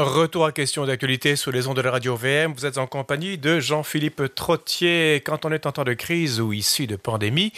Retour 0.00 0.46
à 0.46 0.52
question 0.52 0.86
d'actualité 0.86 1.36
sur 1.36 1.52
les 1.52 1.66
ondes 1.66 1.76
de 1.76 1.82
la 1.82 1.90
radio 1.90 2.16
VM. 2.16 2.54
Vous 2.54 2.64
êtes 2.64 2.78
en 2.78 2.86
compagnie 2.86 3.36
de 3.36 3.60
Jean-Philippe 3.60 4.34
Trottier. 4.34 5.16
Quand 5.16 5.44
on 5.44 5.52
est 5.52 5.66
en 5.66 5.72
temps 5.72 5.84
de 5.84 5.92
crise 5.92 6.40
ou 6.40 6.54
issu 6.54 6.86
de 6.86 6.96
pandémie, 6.96 7.52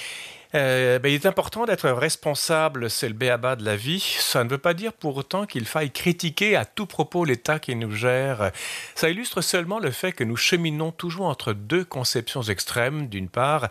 euh, 0.57 0.99
ben, 0.99 1.09
il 1.09 1.15
est 1.15 1.27
important 1.27 1.67
d'être 1.67 1.89
responsable, 1.89 2.91
c'est 2.91 3.07
le 3.07 3.15
béaba 3.15 3.55
de 3.55 3.65
la 3.65 3.77
vie. 3.77 4.01
Ça 4.19 4.43
ne 4.43 4.51
veut 4.51 4.59
pas 4.59 4.75
dire 4.75 4.93
pour 4.93 5.17
autant 5.17 5.47
qu'il 5.47 5.67
faille 5.67 5.93
critiquer 5.93 6.57
à 6.57 6.65
tout 6.65 6.87
propos 6.87 7.25
l'État 7.25 7.61
qui 7.61 7.77
nous 7.77 7.93
gère. 7.93 8.51
Ça 8.97 9.09
illustre 9.09 9.41
seulement 9.41 9.79
le 9.79 9.93
fait 9.93 10.11
que 10.11 10.25
nous 10.25 10.37
cheminons 10.37 10.91
toujours 10.91 11.27
entre 11.27 11.53
deux 11.53 11.85
conceptions 11.85 12.43
extrêmes. 12.43 13.07
D'une 13.07 13.29
part, 13.29 13.69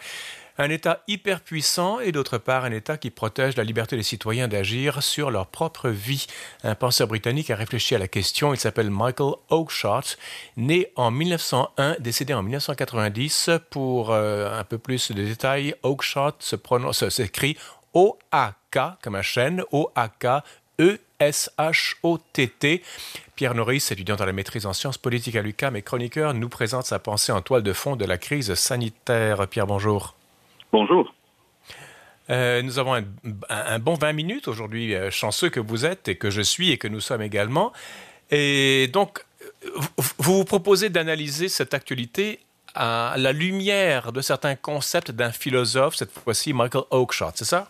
un 0.61 0.69
État 0.69 1.01
hyper 1.07 1.41
puissant 1.41 1.99
et 1.99 2.11
d'autre 2.11 2.37
part 2.37 2.65
un 2.65 2.71
État 2.71 2.97
qui 2.97 3.09
protège 3.09 3.57
la 3.57 3.63
liberté 3.63 3.97
des 3.97 4.03
citoyens 4.03 4.47
d'agir 4.47 5.01
sur 5.01 5.31
leur 5.31 5.47
propre 5.47 5.89
vie. 5.89 6.27
Un 6.63 6.75
penseur 6.75 7.07
britannique 7.07 7.49
a 7.49 7.55
réfléchi 7.55 7.95
à 7.95 7.97
la 7.97 8.07
question. 8.07 8.53
Il 8.53 8.59
s'appelle 8.59 8.91
Michael 8.91 9.33
Oakeshott, 9.49 10.19
né 10.57 10.91
en 10.95 11.09
1901, 11.09 11.95
décédé 11.99 12.35
en 12.35 12.43
1990. 12.43 13.49
Pour 13.71 14.11
euh, 14.11 14.59
un 14.59 14.63
peu 14.63 14.77
plus 14.77 15.11
de 15.11 15.23
détails, 15.23 15.73
Oakeshott 15.81 16.55
prononce, 16.57 17.09
s'écrit 17.09 17.57
O-A-K 17.93 18.99
comme 19.01 19.15
un 19.15 19.23
chaîne, 19.23 19.63
O-A-K, 19.71 20.43
E-S-H-O-T-T. 20.79 22.83
Pierre 23.35 23.55
Norris, 23.55 23.87
étudiant 23.89 24.15
dans 24.15 24.25
la 24.25 24.33
maîtrise 24.33 24.67
en 24.67 24.73
sciences 24.73 24.99
politiques 24.99 25.35
à 25.35 25.41
l'UQAM 25.41 25.75
et 25.75 25.81
chroniqueur, 25.81 26.35
nous 26.35 26.49
présente 26.49 26.85
sa 26.85 26.99
pensée 26.99 27.31
en 27.31 27.41
toile 27.41 27.63
de 27.63 27.73
fond 27.73 27.95
de 27.95 28.05
la 28.05 28.19
crise 28.19 28.53
sanitaire. 28.53 29.47
Pierre, 29.47 29.65
bonjour. 29.65 30.15
Bonjour. 30.71 31.13
Euh, 32.29 32.61
nous 32.61 32.79
avons 32.79 32.93
un, 33.49 33.79
bon 33.79 33.95
20 33.95 34.13
minutes 34.13 34.47
aujourd'hui, 34.47 34.95
euh, 34.95 35.11
chanceux 35.11 35.49
que 35.49 35.59
vous 35.59 35.85
êtes 35.85 36.07
et 36.07 36.15
que 36.15 36.29
je 36.29 36.41
suis 36.41 36.71
et 36.71 36.77
que 36.77 36.87
nous 36.87 37.01
sommes 37.01 37.21
également. 37.21 37.73
Et 38.29 38.89
donc, 38.93 39.25
vous 40.17 40.37
vous 40.37 40.45
proposez 40.45 40.89
d'analyser 40.89 41.49
cette 41.49 41.73
actualité 41.73 42.39
à 42.73 43.15
la 43.17 43.33
lumière 43.33 44.13
de 44.13 44.21
certains 44.21 44.55
concepts 44.55 45.11
d'un 45.11 45.31
philosophe, 45.31 45.95
cette 45.95 46.11
fois-ci 46.11 46.53
Michael 46.53 46.83
Oakeshott, 46.91 47.33
c'est 47.35 47.45
ça? 47.45 47.69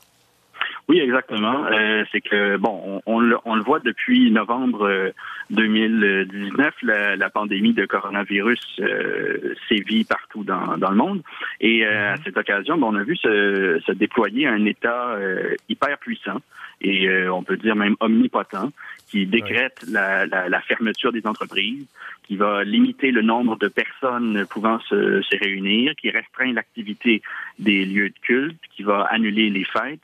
Oui, 0.92 1.00
exactement. 1.00 1.68
Euh, 1.68 2.04
c'est 2.12 2.20
que, 2.20 2.58
bon, 2.58 3.02
on, 3.06 3.22
le, 3.22 3.38
on, 3.46 3.56
le, 3.56 3.64
voit 3.64 3.80
depuis 3.80 4.30
novembre 4.30 5.14
2019, 5.50 6.74
la, 6.84 7.16
la 7.16 7.30
pandémie 7.30 7.72
de 7.72 7.86
coronavirus 7.86 8.60
euh, 8.82 9.56
sévit 9.70 10.04
partout 10.04 10.44
dans, 10.44 10.78
dans, 10.78 10.90
le 10.90 10.98
monde. 10.98 11.22
Et 11.62 11.86
euh, 11.86 12.16
à 12.16 12.18
cette 12.18 12.36
occasion, 12.36 12.78
bon, 12.78 12.94
on 12.94 12.96
a 12.98 13.04
vu 13.04 13.16
se, 13.16 13.82
se 13.86 13.92
déployer 13.94 14.48
un 14.48 14.66
État 14.66 15.12
euh, 15.12 15.56
hyper 15.70 15.98
puissant 15.98 16.42
et 16.82 17.08
euh, 17.08 17.32
on 17.32 17.44
peut 17.44 17.56
dire 17.56 17.76
même 17.76 17.96
omnipotent 18.02 18.72
qui 19.08 19.26
décrète 19.26 19.86
la, 19.88 20.26
la, 20.26 20.50
la, 20.50 20.62
fermeture 20.62 21.12
des 21.12 21.26
entreprises, 21.26 21.86
qui 22.24 22.36
va 22.38 22.64
limiter 22.64 23.12
le 23.12 23.22
nombre 23.22 23.58
de 23.58 23.68
personnes 23.68 24.46
pouvant 24.50 24.80
se, 24.80 25.22
se 25.22 25.38
réunir, 25.38 25.94
qui 25.96 26.10
restreint 26.10 26.54
l'activité 26.54 27.22
des 27.60 27.86
lieux 27.86 28.10
de 28.10 28.20
culte, 28.22 28.60
qui 28.76 28.84
va 28.84 29.04
annuler 29.12 29.50
les 29.50 29.66
fêtes, 29.66 30.02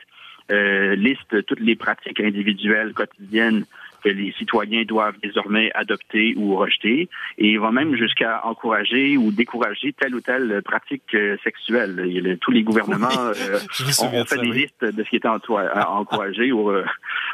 euh, 0.51 0.95
liste 0.95 1.45
toutes 1.45 1.59
les 1.59 1.75
pratiques 1.75 2.19
individuelles 2.19 2.93
quotidiennes 2.93 3.65
que 4.03 4.09
les 4.09 4.31
citoyens 4.33 4.83
doivent 4.83 5.17
désormais 5.21 5.71
adopter 5.73 6.35
ou 6.37 6.55
rejeter, 6.55 7.09
et 7.37 7.49
il 7.49 7.59
va 7.59 7.71
même 7.71 7.95
jusqu'à 7.95 8.45
encourager 8.45 9.17
ou 9.17 9.31
décourager 9.31 9.91
telle 9.93 10.15
ou 10.15 10.21
telle 10.21 10.61
pratique 10.61 11.15
euh, 11.15 11.35
sexuelle. 11.43 12.37
tous 12.39 12.51
les 12.51 12.63
gouvernements 12.63 13.09
euh, 13.17 13.59
ont, 14.01 14.25
fait 14.25 14.39
des 14.39 14.51
listes 14.51 14.85
de 14.85 15.03
ce 15.03 15.09
qui 15.09 15.15
était 15.15 15.27
encouragé. 15.27 16.51
ou, 16.51 16.71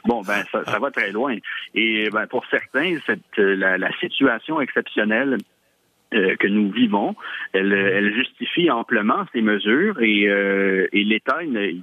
bon, 0.05 0.21
ben 0.21 0.43
ça, 0.51 0.63
ça, 0.65 0.79
va 0.79 0.89
très 0.89 1.11
loin. 1.11 1.35
Et 1.75 2.09
ben, 2.09 2.27
pour 2.27 2.45
certains, 2.47 2.97
cette, 3.05 3.37
la, 3.37 3.77
la 3.77 3.91
situation 3.99 4.61
exceptionnelle 4.61 5.37
euh, 6.13 6.35
que 6.35 6.47
nous 6.47 6.69
vivons, 6.71 7.15
elle, 7.53 7.73
elle, 7.73 8.13
justifie 8.13 8.69
amplement 8.69 9.25
ces 9.33 9.41
mesures 9.41 10.01
et, 10.01 10.27
euh, 10.27 10.87
et 10.91 11.03
l'État, 11.03 11.39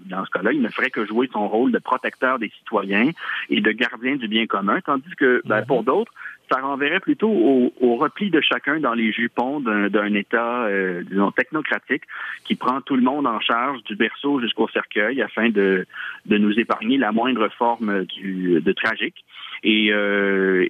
dans 0.07 0.25
ce 0.25 0.31
cas-là, 0.31 0.53
il 0.53 0.63
ne 0.63 0.69
ferait 0.69 0.91
que 0.91 1.05
jouer 1.05 1.29
son 1.33 1.49
rôle 1.49 1.73
de 1.73 1.79
protecteur 1.79 2.39
des 2.39 2.51
citoyens 2.59 3.11
et 3.49 3.61
de 3.61 3.71
gardien 3.73 4.17
du 4.17 4.29
bien 4.29 4.47
commun, 4.47 4.81
tandis 4.85 5.15
que 5.17 5.43
ben, 5.45 5.63
pour 5.63 5.83
d'autres, 5.83 6.13
ça 6.51 6.61
renverrait 6.61 7.01
plutôt 7.01 7.31
au, 7.31 7.73
au, 7.81 7.97
repli 7.97 8.31
de 8.31 8.41
chacun 8.41 8.81
dans 8.81 8.95
les 8.95 9.13
jupons 9.13 9.61
d'un 9.61 10.15
État, 10.15 10.65
euh, 10.65 11.03
disons, 11.09 11.31
technocratique 11.31 12.03
qui 12.45 12.57
prend 12.57 12.81
tout 12.81 12.97
le 12.97 13.03
monde 13.03 13.27
en 13.27 13.41
charge 13.41 13.83
du 13.85 13.95
berceau 13.95 14.41
jusqu'au 14.41 14.69
cercueil 14.69 15.23
afin 15.23 15.51
de, 15.51 15.87
de 16.27 16.39
nous 16.39 16.59
épargner 16.59 16.99
la 16.99 17.13
moindre 17.13 17.49
forme 17.57 18.05
du, 18.05 18.61
de 18.61 18.73
tragique 18.73 19.25
et, 19.63 19.93
euh, 19.93 20.67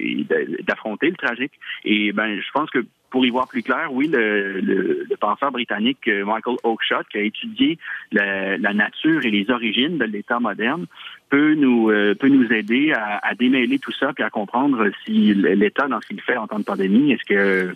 d'affronter 0.63 1.11
le 1.11 1.17
tragique. 1.17 1.53
Et 1.85 2.13
ben, 2.13 2.41
je 2.41 2.51
pense 2.53 2.71
que 2.71 2.85
pour 3.11 3.27
y 3.27 3.31
voir 3.31 3.49
plus 3.49 3.63
clair, 3.63 3.89
oui, 3.91 4.09
le, 4.09 4.61
le, 4.61 5.07
le 5.09 5.17
penseur 5.17 5.51
britannique 5.51 6.07
euh, 6.09 6.25
Michael 6.25 6.57
Oakeshott, 6.63 7.09
qui 7.09 7.19
a 7.19 7.23
étudié 7.23 7.79
la, 8.13 8.57
la 8.57 8.73
nature 8.73 9.25
et 9.25 9.31
les 9.31 9.51
origines 9.51 9.99
de 9.99 10.05
l'État 10.05 10.39
moderne, 10.39 10.87
peut 11.31 11.55
nous 11.55 11.91
euh, 11.91 12.15
peut 12.15 12.29
nous 12.29 12.53
aider 12.53 12.93
à, 12.93 13.35
démêler 13.35 13.79
tout 13.79 13.93
ça 13.93 14.13
puis 14.13 14.25
à 14.25 14.31
comprendre 14.31 14.91
si 15.05 15.33
l'État 15.33 15.89
dans 15.89 16.01
ce 16.01 16.09
qu'il 16.09 16.21
fait 16.21 16.37
en 16.37 16.47
temps 16.47 16.59
de 16.59 16.65
pandémie 16.65 17.13
est-ce 17.13 17.25
que 17.25 17.75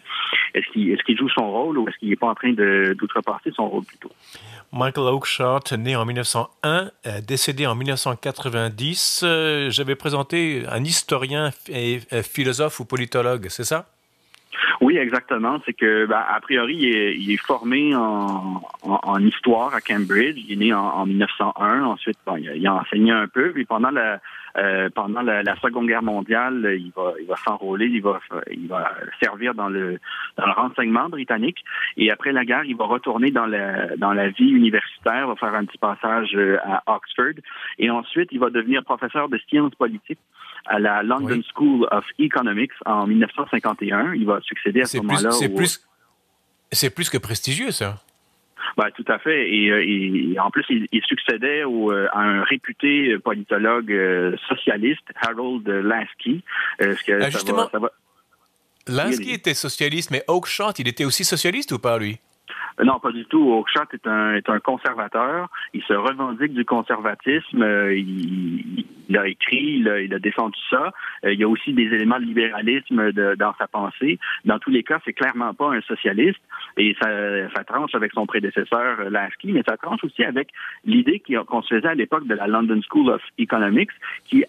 est-ce 0.54 0.66
qu'il 0.72 0.90
est-ce 0.90 1.02
qu'il 1.04 1.16
joue 1.16 1.28
son 1.30 1.50
rôle 1.50 1.78
ou 1.78 1.88
est-ce 1.88 1.96
qu'il 1.98 2.10
n'est 2.10 2.16
pas 2.16 2.28
en 2.28 2.34
train 2.34 2.52
de 2.52 2.94
d'outrepasser 2.98 3.52
son 3.54 3.68
rôle 3.68 3.84
plutôt? 3.84 4.10
Michael 4.72 5.14
Oakeshott, 5.14 5.72
né 5.72 5.94
en 5.94 6.04
1901, 6.04 6.90
euh, 7.06 7.20
décédé 7.20 7.64
en 7.66 7.76
1990. 7.76 9.20
Euh, 9.22 9.70
j'avais 9.70 9.94
présenté 9.94 10.64
un 10.68 10.82
historien 10.82 11.50
et 11.68 12.00
philosophe 12.22 12.80
ou 12.80 12.84
politologue, 12.84 13.46
c'est 13.50 13.62
ça? 13.62 13.86
Oui, 14.80 14.96
exactement. 14.96 15.60
C'est 15.64 15.72
que, 15.72 16.06
ben, 16.06 16.22
a 16.28 16.40
priori, 16.40 16.76
il 16.76 16.96
est, 16.96 17.16
il 17.16 17.30
est 17.32 17.42
formé 17.42 17.94
en, 17.94 18.62
en, 18.82 19.00
en, 19.02 19.18
histoire 19.20 19.74
à 19.74 19.80
Cambridge. 19.80 20.36
Il 20.36 20.52
est 20.52 20.66
né 20.66 20.72
en, 20.72 20.80
en 20.80 21.06
1901. 21.06 21.84
Ensuite, 21.84 22.18
bon, 22.26 22.36
il, 22.36 22.48
a, 22.48 22.54
il, 22.54 22.66
a, 22.66 22.74
enseigné 22.74 23.12
un 23.12 23.28
peu. 23.28 23.52
Puis 23.52 23.64
pendant 23.64 23.90
la 23.90 24.20
euh, 24.56 24.88
pendant 24.94 25.22
la, 25.22 25.42
Seconde 25.56 25.88
Guerre 25.88 26.02
mondiale, 26.02 26.76
il 26.78 26.92
va 26.94 27.14
il 27.20 27.26
va 27.26 27.36
s'enrôler. 27.36 27.86
Il 27.86 28.02
va 28.02 28.20
il 28.50 28.68
va 28.68 28.92
servir 29.20 29.54
dans 29.54 29.68
le 29.68 29.98
dans 30.36 30.46
le 30.46 30.52
renseignement 30.52 31.08
britannique. 31.08 31.64
Et 31.96 32.10
après 32.10 32.32
la 32.32 32.44
guerre, 32.44 32.64
il 32.64 32.76
va 32.76 32.84
retourner 32.84 33.30
dans 33.30 33.46
la 33.46 33.96
dans 33.96 34.12
la 34.12 34.28
vie 34.28 34.50
universitaire. 34.50 35.26
Va 35.26 35.36
faire 35.36 35.54
un 35.54 35.64
petit 35.64 35.78
passage 35.78 36.30
euh, 36.34 36.58
à 36.64 36.82
Oxford. 36.94 37.34
Et 37.78 37.90
ensuite, 37.90 38.28
il 38.32 38.38
va 38.38 38.50
devenir 38.50 38.84
professeur 38.84 39.28
de 39.28 39.38
sciences 39.48 39.74
politiques 39.74 40.20
à 40.66 40.78
la 40.78 41.02
London 41.02 41.36
oui. 41.36 41.46
School 41.54 41.88
of 41.90 42.04
Economics 42.18 42.72
en 42.86 43.06
1951. 43.06 44.14
Il 44.14 44.26
va 44.26 44.40
succéder 44.42 44.82
à 44.82 44.86
ce 44.86 44.98
moment-là. 44.98 45.30
C'est 45.30 45.50
au... 45.50 45.54
plus, 45.54 45.86
plus 46.94 47.10
que 47.10 47.18
prestigieux, 47.18 47.70
ça. 47.70 48.00
Ben, 48.76 48.90
tout 48.96 49.04
à 49.08 49.18
fait. 49.18 49.50
Et, 49.50 49.70
euh, 49.70 49.84
et 49.86 50.38
en 50.38 50.50
plus, 50.50 50.64
il, 50.68 50.88
il 50.90 51.02
succédait 51.02 51.64
au, 51.64 51.92
euh, 51.92 52.08
à 52.12 52.20
un 52.20 52.42
réputé 52.42 53.18
politologue 53.18 53.92
euh, 53.92 54.36
socialiste, 54.48 55.04
Harold. 55.20 55.68
Euh, 55.68 55.82
que 57.06 57.22
ah, 57.22 57.30
justement, 57.30 57.64
va, 57.64 57.70
ça 57.70 57.78
va... 57.78 57.90
Lasky 58.86 59.32
était 59.32 59.54
socialiste, 59.54 60.10
mais 60.10 60.24
Oakeshott, 60.28 60.78
il 60.78 60.88
était 60.88 61.04
aussi 61.04 61.24
socialiste 61.24 61.72
ou 61.72 61.78
pas, 61.78 61.98
lui? 61.98 62.18
Euh, 62.80 62.84
non, 62.84 62.98
pas 62.98 63.12
du 63.12 63.24
tout. 63.26 63.52
Oakeshott 63.52 63.92
est 63.94 64.06
un, 64.06 64.34
est 64.34 64.48
un 64.48 64.60
conservateur. 64.60 65.48
Il 65.72 65.82
se 65.82 65.92
revendique 65.92 66.52
du 66.52 66.64
conservatisme. 66.64 67.62
Euh, 67.62 67.94
il, 67.94 68.84
il, 69.08 69.16
a 69.16 69.28
écrit, 69.28 69.78
il 69.78 69.88
a, 69.88 70.00
il 70.00 70.12
a 70.14 70.18
défendu 70.18 70.58
ça. 70.70 70.92
Euh, 71.24 71.32
il 71.32 71.40
y 71.40 71.44
a 71.44 71.48
aussi 71.48 71.72
des 71.72 71.84
éléments 71.84 72.18
de 72.18 72.24
libéralisme 72.24 73.12
de, 73.12 73.34
dans 73.36 73.54
sa 73.58 73.68
pensée. 73.68 74.18
Dans 74.44 74.58
tous 74.58 74.70
les 74.70 74.82
cas, 74.82 75.00
c'est 75.04 75.12
clairement 75.12 75.54
pas 75.54 75.72
un 75.72 75.80
socialiste. 75.82 76.40
Et 76.76 76.96
ça, 77.00 77.08
ça 77.54 77.64
tranche 77.64 77.94
avec 77.94 78.12
son 78.12 78.26
prédécesseur 78.26 79.10
Lasky, 79.10 79.52
mais 79.52 79.62
ça 79.66 79.76
tranche 79.76 80.02
aussi 80.04 80.24
avec 80.24 80.48
l'idée 80.84 81.22
qu'on 81.46 81.62
se 81.62 81.74
faisait 81.74 81.88
à 81.88 81.94
l'époque 81.94 82.26
de 82.26 82.34
la 82.34 82.46
London 82.46 82.80
School 82.88 83.10
of 83.10 83.22
Economics, 83.38 83.90
qui 84.24 84.44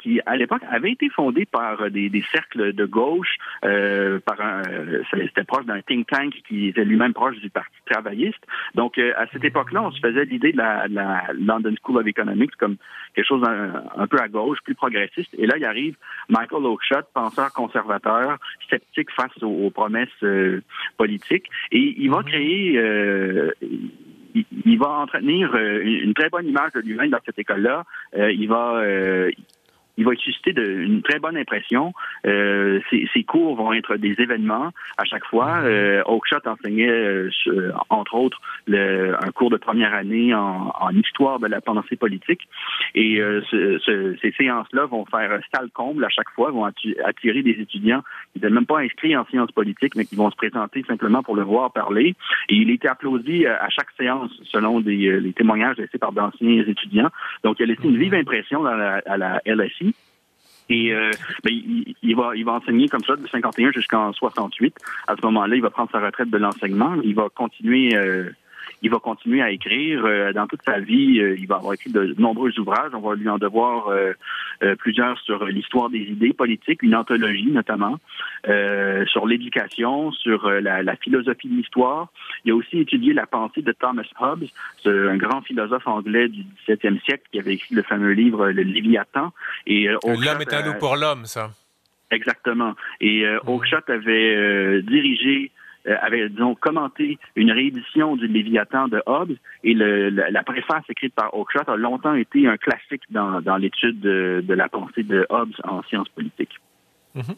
qui 0.00 0.20
à 0.26 0.36
l'époque 0.36 0.62
avait 0.70 0.92
été 0.92 1.08
fondé 1.10 1.44
par 1.44 1.90
des, 1.90 2.08
des 2.08 2.24
cercles 2.32 2.72
de 2.72 2.84
gauche, 2.84 3.36
euh, 3.64 4.18
par 4.20 4.40
un, 4.40 4.62
c'était 5.10 5.44
proche 5.44 5.66
d'un 5.66 5.80
think 5.82 6.06
tank 6.08 6.34
qui 6.46 6.68
était 6.68 6.84
lui-même 6.84 7.12
proche 7.12 7.36
du 7.38 7.50
Parti 7.50 7.76
travailliste. 7.86 8.42
Donc 8.74 8.98
euh, 8.98 9.12
à 9.16 9.26
cette 9.28 9.44
époque-là, 9.44 9.82
on 9.82 9.90
se 9.90 10.00
faisait 10.00 10.24
l'idée 10.24 10.52
de 10.52 10.58
la, 10.58 10.86
la, 10.88 11.24
London 11.34 11.74
School 11.82 11.98
of 11.98 12.06
Economics 12.06 12.56
comme 12.56 12.76
quelque 13.14 13.26
chose 13.26 13.44
un, 13.46 13.84
un, 13.96 14.06
peu 14.06 14.18
à 14.18 14.28
gauche, 14.28 14.58
plus 14.64 14.74
progressiste. 14.74 15.34
Et 15.36 15.46
là, 15.46 15.56
il 15.56 15.64
arrive 15.64 15.96
Michael 16.28 16.64
Oakeshott, 16.64 17.06
penseur 17.12 17.52
conservateur, 17.52 18.38
sceptique 18.68 19.10
face 19.12 19.42
aux, 19.42 19.66
aux 19.66 19.70
promesses 19.70 20.08
euh, 20.22 20.62
politiques, 20.96 21.46
et 21.72 21.94
il 21.98 22.10
va 22.10 22.22
créer 22.22 22.78
euh, 22.78 23.52
il, 24.64 24.78
va 24.78 24.88
entretenir 24.88 25.54
une 25.56 26.14
très 26.14 26.28
bonne 26.28 26.46
image 26.46 26.72
de 26.72 26.80
lui-même 26.80 27.10
dans 27.10 27.20
cette 27.24 27.38
école-là. 27.38 27.84
Euh, 28.16 28.32
il 28.32 28.48
va 28.48 28.76
euh, 28.76 29.30
il 29.98 30.04
va 30.04 30.14
susciter 30.14 30.52
de, 30.52 30.62
une 30.62 31.02
très 31.02 31.18
bonne 31.18 31.36
impression. 31.36 31.92
Euh, 32.24 32.80
ces, 32.90 33.24
cours 33.24 33.56
vont 33.56 33.72
être 33.72 33.96
des 33.96 34.14
événements 34.18 34.70
à 34.96 35.04
chaque 35.04 35.24
fois. 35.26 35.58
Mhm. 35.58 35.66
Euh, 35.66 36.02
Oakshott 36.06 36.46
enseignait, 36.46 36.88
euh, 36.88 37.30
entre 37.90 38.14
autres, 38.14 38.40
le, 38.66 39.14
un 39.20 39.30
cours 39.32 39.50
de 39.50 39.56
première 39.56 39.92
année 39.92 40.32
en, 40.32 40.72
en, 40.80 40.90
histoire 40.90 41.40
de 41.40 41.48
la 41.48 41.60
pensée 41.60 41.96
politique. 41.96 42.48
Et 42.94 43.20
euh, 43.20 43.42
ce, 43.50 44.16
ces 44.22 44.32
séances-là 44.32 44.86
vont 44.86 45.04
faire 45.06 45.38
salle 45.52 45.68
comble 45.74 46.04
à 46.04 46.08
chaque 46.08 46.30
fois, 46.30 46.52
vont 46.52 46.64
attirer 46.64 47.42
des 47.42 47.56
étudiants 47.60 48.02
qui 48.32 48.38
n'étaient 48.38 48.54
même 48.54 48.66
pas 48.66 48.78
inscrits 48.78 49.16
en 49.16 49.26
sciences 49.26 49.52
politiques, 49.52 49.96
mais 49.96 50.04
qui 50.04 50.14
vont 50.14 50.30
se 50.30 50.36
présenter 50.36 50.84
simplement 50.86 51.24
pour 51.24 51.34
le 51.34 51.42
voir 51.42 51.72
parler. 51.72 52.14
Et 52.48 52.54
il 52.54 52.70
était 52.70 52.88
applaudi 52.88 53.46
à 53.46 53.68
chaque 53.68 53.90
séance 53.98 54.30
selon 54.44 54.80
des, 54.80 55.20
les 55.20 55.32
témoignages 55.32 55.76
laissés 55.76 55.98
par 55.98 56.12
d'anciens 56.12 56.64
étudiants. 56.66 57.10
Donc, 57.42 57.56
il 57.58 57.64
a 57.64 57.66
laissé 57.66 57.82
une 57.84 57.98
vive 57.98 58.14
impression 58.14 58.62
dans 58.62 58.74
la, 58.74 59.02
à 59.04 59.16
la 59.16 59.42
LSI. 59.44 59.87
Et 60.70 60.92
euh, 60.92 61.10
ben, 61.44 61.52
il, 62.02 62.16
va, 62.16 62.36
il 62.36 62.44
va 62.44 62.52
enseigner 62.52 62.88
comme 62.88 63.02
ça 63.04 63.16
de 63.16 63.26
51 63.26 63.72
jusqu'en 63.72 64.12
68. 64.12 64.76
À 65.06 65.16
ce 65.16 65.22
moment-là, 65.22 65.56
il 65.56 65.62
va 65.62 65.70
prendre 65.70 65.90
sa 65.90 66.00
retraite 66.00 66.30
de 66.30 66.38
l'enseignement. 66.38 66.94
Il 67.02 67.14
va 67.14 67.28
continuer 67.34 67.94
euh, 67.96 68.30
il 68.82 68.90
va 68.90 68.98
continuer 68.98 69.42
à 69.42 69.50
écrire 69.50 70.04
euh, 70.04 70.32
dans 70.32 70.46
toute 70.46 70.62
sa 70.64 70.78
vie. 70.78 71.20
Euh, 71.20 71.36
il 71.38 71.46
va 71.46 71.56
avoir 71.56 71.74
écrit 71.74 71.90
de 71.90 72.14
nombreux 72.18 72.58
ouvrages. 72.58 72.90
On 72.94 73.00
va 73.00 73.14
lui 73.14 73.28
en 73.28 73.38
devoir 73.38 73.88
euh, 73.88 74.12
plusieurs 74.78 75.18
sur 75.20 75.44
l'histoire 75.46 75.90
des 75.90 75.98
idées 75.98 76.32
politiques, 76.32 76.82
une 76.82 76.94
anthologie 76.94 77.50
notamment, 77.50 77.98
sur 79.06 79.26
l'éducation, 79.26 80.12
sur 80.12 80.50
la, 80.50 80.82
la, 80.82 80.96
philosophie 80.96 81.48
de 81.48 81.56
l'histoire. 81.56 82.08
Il 82.44 82.52
a 82.52 82.54
aussi 82.56 82.78
étudié 82.78 83.12
la 83.12 83.26
pensée 83.26 83.62
de 83.62 83.72
Thomas 83.72 84.08
Hobbes, 84.18 84.46
un 84.84 85.16
grand 85.16 85.42
philosophe 85.42 85.86
anglais 85.86 86.28
du 86.28 86.44
XVIIe 86.66 87.00
siècle 87.04 87.24
qui 87.30 87.38
avait 87.38 87.54
écrit 87.54 87.74
le 87.74 87.82
fameux 87.82 88.12
livre 88.12 88.50
Le 88.50 88.62
Léviathan. 88.62 89.32
Et 89.66 89.86
l'homme 89.86 90.40
est 90.40 90.52
un 90.52 90.64
loup 90.64 90.78
pour 90.78 90.96
l'homme, 90.96 91.24
ça. 91.24 91.50
Exactement. 92.10 92.74
Et 93.00 93.26
euh, 93.26 93.38
avait 93.88 94.82
dirigé 94.82 95.50
euh, 95.86 95.96
avait, 96.02 96.28
disons, 96.28 96.54
commenté 96.54 97.18
une 97.36 97.52
réédition 97.52 98.16
du 98.16 98.26
Léviathan 98.26 98.88
de 98.88 99.02
Hobbes 99.06 99.36
et 99.64 99.74
le, 99.74 100.10
la, 100.10 100.42
préface 100.42 100.84
écrite 100.88 101.14
par 101.14 101.34
Oakeshott 101.34 101.68
a 101.68 101.76
longtemps 101.76 102.14
été 102.14 102.46
un 102.46 102.56
classique 102.56 103.02
dans, 103.10 103.40
dans 103.40 103.56
l'étude 103.56 104.00
de, 104.00 104.42
de, 104.46 104.54
la 104.54 104.68
pensée 104.68 105.02
de 105.02 105.26
Hobbes 105.30 105.54
en 105.64 105.82
sciences 105.84 106.08
politiques. 106.08 106.58
Mhm. 107.14 107.34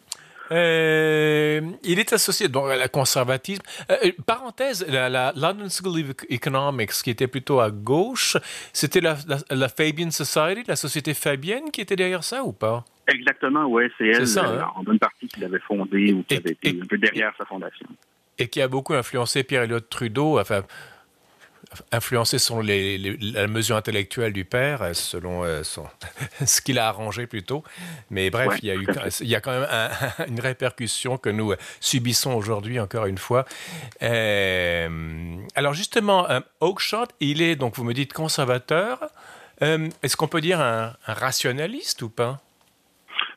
Euh, 0.52 1.60
il 1.84 2.00
est 2.00 2.12
associé 2.12 2.48
donc, 2.48 2.70
à 2.70 2.76
la 2.76 2.88
conservatisme. 2.88 3.62
Euh, 3.90 4.10
parenthèse, 4.26 4.84
la, 4.88 5.32
London 5.36 5.68
School 5.68 6.00
of 6.00 6.14
Economics, 6.28 6.90
qui 7.04 7.10
était 7.10 7.28
plutôt 7.28 7.60
à 7.60 7.70
gauche, 7.70 8.36
c'était 8.72 9.00
la, 9.00 9.16
la, 9.50 9.68
Fabian 9.68 10.10
Society, 10.10 10.64
la 10.66 10.76
société 10.76 11.14
fabienne, 11.14 11.70
qui 11.70 11.80
était 11.82 11.96
derrière 11.96 12.24
ça 12.24 12.42
ou 12.42 12.52
pas? 12.52 12.84
Exactement, 13.06 13.66
oui, 13.66 13.84
c'est 13.98 14.08
elle, 14.08 14.38
hein? 14.38 14.70
en 14.74 14.82
bonne 14.82 14.98
partie, 14.98 15.28
qui 15.28 15.40
l'avait 15.40 15.58
fondée 15.60 16.12
ou 16.12 16.22
qui 16.24 16.36
avait 16.36 16.50
été 16.50 16.78
un 16.80 16.86
peu 16.86 16.98
derrière 16.98 17.32
sa 17.38 17.44
fondation 17.44 17.86
et 18.40 18.48
qui 18.48 18.60
a 18.60 18.68
beaucoup 18.68 18.94
influencé 18.94 19.44
Pierre 19.44 19.62
Elliott 19.62 19.88
Trudeau, 19.88 20.40
enfin, 20.40 20.64
influencé 21.92 22.38
les, 22.62 22.98
la 23.20 23.46
mesure 23.46 23.76
intellectuelle 23.76 24.32
du 24.32 24.44
père, 24.44 24.82
euh, 24.82 24.94
selon 24.94 25.44
euh, 25.44 25.62
son, 25.62 25.86
ce 26.44 26.60
qu'il 26.60 26.78
a 26.78 26.88
arrangé 26.88 27.26
plutôt. 27.26 27.62
Mais 28.10 28.30
bref, 28.30 28.58
il, 28.62 28.68
y 28.68 28.70
a 28.70 28.74
eu, 28.74 28.86
il 29.20 29.28
y 29.28 29.34
a 29.34 29.40
quand 29.40 29.52
même 29.52 29.68
une 30.28 30.40
répercussion 30.40 31.18
que 31.18 31.28
nous 31.28 31.54
subissons 31.80 32.32
aujourd'hui, 32.32 32.80
encore 32.80 33.06
une 33.06 33.18
fois. 33.18 33.44
Euh, 34.02 35.36
alors 35.54 35.74
justement, 35.74 36.26
Oakshott, 36.60 37.10
il 37.20 37.42
est, 37.42 37.56
donc 37.56 37.76
vous 37.76 37.84
me 37.84 37.94
dites, 37.94 38.12
conservateur. 38.12 39.10
Est-ce 39.60 40.16
qu'on 40.16 40.28
peut 40.28 40.40
dire 40.40 40.58
un 40.58 40.94
rationaliste 41.04 42.00
ou 42.00 42.08
pas? 42.08 42.40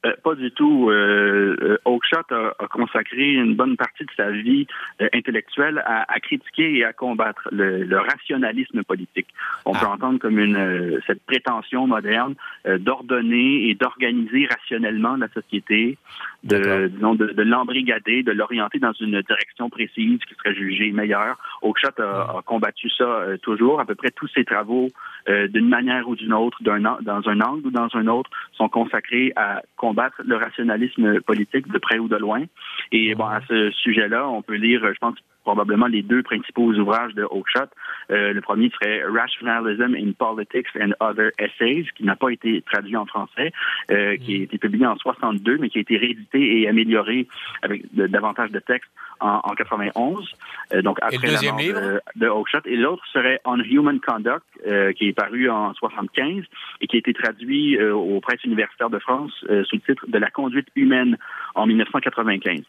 Euh, 0.06 0.14
pas 0.22 0.36
du 0.36 0.52
tout. 0.52 0.90
Euh, 0.90 1.56
euh, 1.62 1.78
Oakshott 1.86 2.30
a, 2.32 2.68
consacré 2.68 3.34
une 3.34 3.56
bonne 3.56 3.78
partie 3.78 4.04
de 4.04 4.12
sa 4.18 4.32
vie 4.32 4.68
intellectuelle 5.14 5.82
à, 5.86 6.20
critiquer 6.20 6.78
et 6.78 6.86
à 6.86 6.94
combattre 6.94 7.48
le, 7.52 7.98
rationalisme 7.98 8.84
politique. 8.84 9.28
On 9.66 9.72
peut 9.72 9.80
ah. 9.84 9.92
entendre 9.92 10.20
comme 10.20 10.40
une 10.40 11.00
cette 11.08 11.24
prétention 11.24 11.88
moderne 11.88 12.36
d'ordonner 12.66 13.70
et 13.70 13.76
d'organiser 13.76 14.48
rationnellement 14.48 15.16
la 15.16 15.28
société, 15.30 15.98
de 16.44 16.88
disons 16.88 17.16
de, 17.16 17.42
l'embrigader, 17.44 18.24
de 18.24 18.32
l'orienter 18.32 18.80
dans 18.80 18.94
une 18.94 19.22
direction 19.22 19.70
précise 19.70 20.20
qui 20.28 20.36
serait 20.36 20.56
jugée 20.56 20.92
meilleure. 20.92 21.38
Oakshott 21.62 22.00
a, 22.00 22.38
a 22.38 22.42
combattu 22.46 22.90
ça 22.90 23.26
toujours. 23.42 23.80
À 23.80 23.86
peu 23.86 23.96
près 23.96 24.12
tous 24.12 24.28
ses 24.28 24.44
travaux, 24.44 24.90
d'une 25.28 25.70
manière 25.70 26.08
ou 26.10 26.16
d'une 26.16 26.34
autre, 26.34 26.62
d'un 26.62 26.80
dans 26.80 27.30
un 27.30 27.42
angle 27.42 27.68
ou 27.68 27.72
dans 27.72 27.90
un 27.94 28.08
autre, 28.08 28.30
sont 28.54 28.70
consacrés 28.70 29.32
à 29.36 29.62
combattre 29.78 29.93
combattre 29.94 30.22
le 30.26 30.36
rationalisme 30.36 31.22
politique 31.22 31.72
de 31.72 31.78
près 31.78 32.00
ou 32.00 32.08
de 32.08 32.16
loin. 32.16 32.44
Et 32.92 33.14
bon, 33.16 33.26
à 33.26 33.42
ce 33.48 33.72
sujet-là, 33.72 34.28
on 34.28 34.42
peut 34.42 34.56
lire, 34.56 34.82
je 34.92 34.98
pense, 35.00 35.16
probablement 35.44 35.88
les 35.88 36.02
deux 36.02 36.24
principaux 36.24 36.74
ouvrages 36.74 37.14
de 37.14 37.24
Oakeshott. 37.24 37.70
Euh, 38.12 38.34
le 38.34 38.42
premier 38.42 38.70
serait 38.70 39.04
Rationalism 39.04 39.96
in 39.96 40.12
Politics 40.14 40.68
and 40.80 40.92
Other 41.00 41.32
Essays, 41.38 41.86
qui 41.96 42.04
n'a 42.04 42.16
pas 42.16 42.30
été 42.30 42.62
traduit 42.62 42.96
en 42.96 43.06
français, 43.06 43.52
euh, 43.92 44.18
qui 44.18 44.36
a 44.36 44.44
été 44.44 44.58
publié 44.58 44.86
en 44.86 44.98
62, 44.98 45.58
mais 45.58 45.70
qui 45.70 45.78
a 45.78 45.82
été 45.82 45.98
réédité 45.98 46.62
et 46.62 46.68
amélioré 46.68 47.28
avec 47.62 47.84
davantage 47.94 48.52
de 48.52 48.60
textes 48.60 48.92
en, 49.20 49.42
en 49.44 49.56
91. 49.56 50.36
Euh, 50.74 50.82
donc 50.82 50.98
après 51.02 51.32
la 51.32 51.42
mort 51.42 51.58
de, 51.58 52.02
de 52.16 52.28
Oakeshott. 52.28 52.68
Et 52.68 52.76
l'autre 52.76 53.04
serait 53.12 53.40
On 53.46 53.60
Human 53.60 54.00
Conduct, 54.00 54.44
euh, 54.68 54.94
qui 54.94 55.08
est 55.08 55.14
paru 55.14 55.50
en 55.50 55.74
75 55.74 56.44
et 56.82 56.88
qui 56.88 56.98
a 56.98 57.00
été 57.00 57.14
traduit 57.14 57.78
euh, 57.78 57.94
aux 57.94 58.20
presses 58.20 58.44
universitaires 58.44 58.90
de 58.90 59.00
France 59.00 59.32
sous 59.42 59.76
le 59.76 59.82
titre 59.82 60.06
de 60.08 60.18
la 60.18 60.30
conduite 60.30 60.68
humaine 60.76 61.18
en 61.56 61.66
1995. 61.66 62.62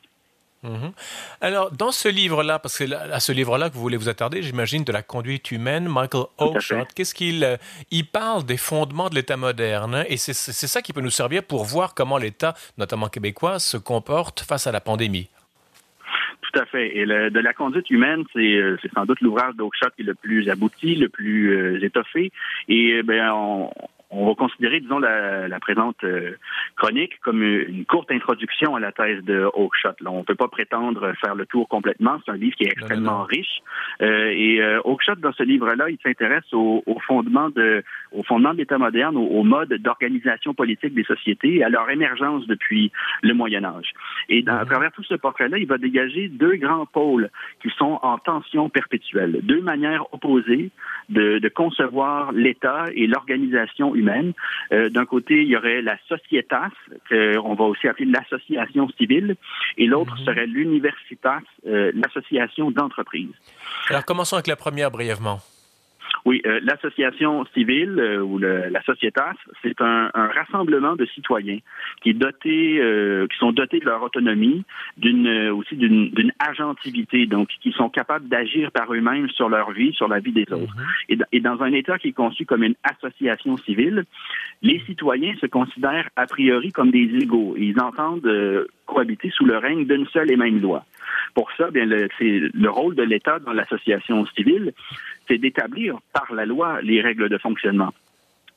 Mhm. 0.65 0.93
Alors, 1.43 1.71
dans 1.71 1.93
ce 1.93 2.09
livre-là, 2.09 2.59
parce 2.59 2.79
que 2.79 2.91
à 2.95 3.21
ce 3.21 3.33
livre-là 3.33 3.69
que 3.69 3.75
vous 3.75 3.83
voulez 3.83 3.99
vous 3.99 4.09
attarder, 4.09 4.43
j'imagine, 4.43 4.83
de 4.83 4.93
la 4.93 5.03
conduite 5.03 5.53
humaine, 5.53 5.87
Michael 5.89 6.25
Oakeshott, 6.39 6.89
qu'est-ce 6.95 7.15
qu'il 7.15 7.45
euh, 7.45 7.57
il 7.91 8.07
parle 8.07 8.45
des 8.45 8.57
fondements 8.57 9.11
de 9.11 9.15
l'État 9.15 9.37
moderne, 9.37 9.95
hein, 9.95 10.05
et 10.09 10.17
c'est 10.17 10.33
ça 10.33 10.81
qui 10.81 10.95
peut 10.95 11.03
nous 11.03 11.11
servir 11.11 11.43
pour 11.43 11.65
voir 11.65 11.95
comment 11.95 12.17
l'État, 12.17 12.55
notamment 12.79 13.09
québécois, 13.09 13.59
se 13.59 13.77
comporte 13.77 14.41
face 14.41 14.67
à 14.67 14.73
la 14.73 14.81
pandémie. 14.81 15.29
Tout 16.41 16.61
à 16.61 16.65
fait. 16.67 16.97
Et 16.97 17.05
de 17.05 17.41
la 17.41 17.53
conduite 17.53 17.91
humaine, 17.91 18.25
euh, 18.37 18.77
c'est 18.81 18.93
sans 18.93 19.05
doute 19.05 19.21
l'ouvrage 19.21 19.55
d'Oakeshott 19.57 19.95
qui 19.97 20.03
est 20.03 20.07
le 20.07 20.15
plus 20.15 20.49
abouti, 20.49 20.95
le 20.95 21.09
plus 21.09 21.57
euh, 21.57 21.85
étoffé. 21.85 22.33
Et 22.69 23.03
ben, 23.03 23.33
on, 23.33 23.71
on 24.17 24.27
va 24.27 24.35
considérer, 24.35 24.81
disons, 24.81 24.99
la, 24.99 25.49
la 25.49 25.61
présente 25.61 26.03
euh, 26.05 26.33
chronique 26.77 27.19
comme 27.21 27.43
une 27.43 27.85
courte 27.85 28.11
introduction 28.11 28.77
à 28.77 28.81
la 28.81 28.93
thèse 28.93 29.23
de 29.25 29.49
Oakeshott. 29.55 30.01
Là, 30.01 30.11
on 30.11 30.21
ne 30.21 30.25
peut 30.25 30.35
pas 30.35 30.49
prétendre 30.49 31.13
faire 31.21 31.35
le 31.35 31.47
tour 31.47 31.69
complètement. 31.69 32.19
C'est 32.25 32.33
un 32.33 32.37
livre 32.37 32.57
qui 32.57 32.65
est 32.65 32.73
extrêmement 32.73 33.25
riche. 33.25 33.61
Euh, 34.03 34.33
et 34.35 34.61
euh, 34.63 34.81
Oakeshott, 34.85 35.21
dans 35.21 35.33
ce 35.33 35.43
livre-là, 35.43 35.91
il 35.91 35.99
s'intéresse 36.03 36.45
au, 36.53 36.83
au, 36.87 36.99
fondement 37.01 37.51
de, 37.51 37.83
au 38.13 38.23
fondement 38.23 38.53
de 38.53 38.59
l'État 38.59 38.79
moderne, 38.79 39.17
au, 39.17 39.43
mode 39.43 39.75
d'organisation 39.75 40.55
politique 40.55 40.95
des 40.95 41.05
sociétés 41.05 41.57
et 41.57 41.65
à 41.65 41.69
leur 41.69 41.91
émergence 41.91 42.47
depuis 42.47 42.93
le 43.23 43.35
Moyen 43.35 43.65
Âge. 43.65 43.93
Et 44.29 44.43
dans, 44.43 44.55
à 44.55 44.63
mhm. 44.63 44.71
travers 44.71 44.93
tout 44.93 45.05
ce 45.05 45.15
portrait-là, 45.15 45.59
il 45.59 45.67
va 45.67 45.79
dégager 45.79 46.29
deux 46.29 46.57
grands 46.57 46.87
pôles 46.87 47.31
qui 47.63 47.71
sont 47.77 47.99
en 48.03 48.19
tension 48.19 48.69
perpétuelle, 48.69 49.41
deux 49.43 49.61
manières 49.61 50.05
opposées 50.13 50.71
de, 51.09 51.39
de 51.39 51.49
concevoir 51.49 52.33
l'État 52.33 52.85
et 52.95 53.07
l'organisation 53.07 53.95
humaine 53.95 54.04
euh, 54.73 54.89
d'un 54.89 55.07
côté, 55.07 55.43
il 55.43 55.49
y 55.49 55.57
aurait 55.57 55.83
la 55.83 55.97
societas, 56.09 56.71
qu'on 57.09 57.55
va 57.55 57.65
aussi 57.65 57.89
appeler 57.89 58.11
l'association 58.11 58.89
civile, 58.99 59.37
et 59.77 59.87
l'autre 59.87 60.17
mhm. 60.19 60.25
serait 60.25 60.47
l'universitas, 60.47 61.41
euh, 61.67 61.93
l'association 61.95 62.71
d'entreprise. 62.71 63.33
Alors 63.89 64.05
commençons 64.05 64.37
avec 64.37 64.47
la 64.47 64.57
première 64.57 64.91
brièvement. 64.91 65.41
Oui, 66.25 66.41
euh, 66.47 66.59
l'association 66.63 67.45
civile 67.53 67.99
euh, 67.99 68.23
ou 68.23 68.39
le, 68.39 68.69
la 68.71 68.83
sociétas, 68.83 69.35
c'est 69.63 69.79
un, 69.83 70.11
un, 70.15 70.27
rassemblement 70.29 70.97
de 70.97 71.05
citoyens 71.05 71.59
qui 72.03 72.11
est 72.11 72.15
doté, 72.15 72.79
euh, 72.81 73.27
qui 73.27 73.37
sont 73.37 73.53
dotés 73.53 73.79
de 73.79 73.85
leur 73.85 74.03
autonomie, 74.03 74.65
d'une 74.97 75.51
aussi 75.51 75.77
d'une 75.77 76.33
agentivité, 76.39 77.27
donc 77.27 77.49
qui 77.61 77.73
sont 77.73 77.91
capables 77.91 78.27
d'agir 78.29 78.73
par 78.73 78.93
eux-mêmes 78.95 79.29
sur 79.29 79.51
leur 79.51 79.73
vie, 79.73 79.93
sur 79.93 80.09
la 80.09 80.21
vie 80.21 80.33
des 80.33 80.51
autres. 80.51 80.75
Mhm. 80.75 80.85
et, 81.11 81.19
et, 81.33 81.41
dans 81.41 81.63
un 81.63 81.73
État 81.73 81.99
qui 81.99 82.09
est 82.09 82.13
conçu 82.13 82.47
comme 82.47 82.63
une 82.63 82.77
association 82.85 83.59
civile, 83.59 84.05
les 84.63 84.81
citoyens 84.87 85.35
se 85.41 85.47
considèrent 85.47 86.09
a 86.17 86.27
priori 86.27 86.73
comme 86.73 86.91
des 86.91 87.11
égaux 87.21 87.55
ils 87.59 87.79
entendent 87.81 88.67
cohabiter 88.87 89.31
sous 89.31 89.45
le 89.45 89.59
règne 89.59 89.87
d'une 89.87 90.07
seule 90.07 90.31
et 90.31 90.37
même 90.37 90.61
loi. 90.61 90.85
Pour 91.35 91.51
ça, 91.57 91.71
bien, 91.71 91.87
le, 91.87 92.09
le 92.21 92.71
rôle 92.71 92.95
de 92.95 93.03
l'État 93.03 93.39
dans 93.39 93.53
l'association 93.53 94.27
civile, 94.27 94.73
c'est 95.29 95.39
d'établir 95.39 95.99
par 96.13 96.33
la 96.33 96.47
loi 96.47 96.81
les 96.83 97.01
règles 97.01 97.29
de 97.29 97.39
fonctionnement. 97.39 97.93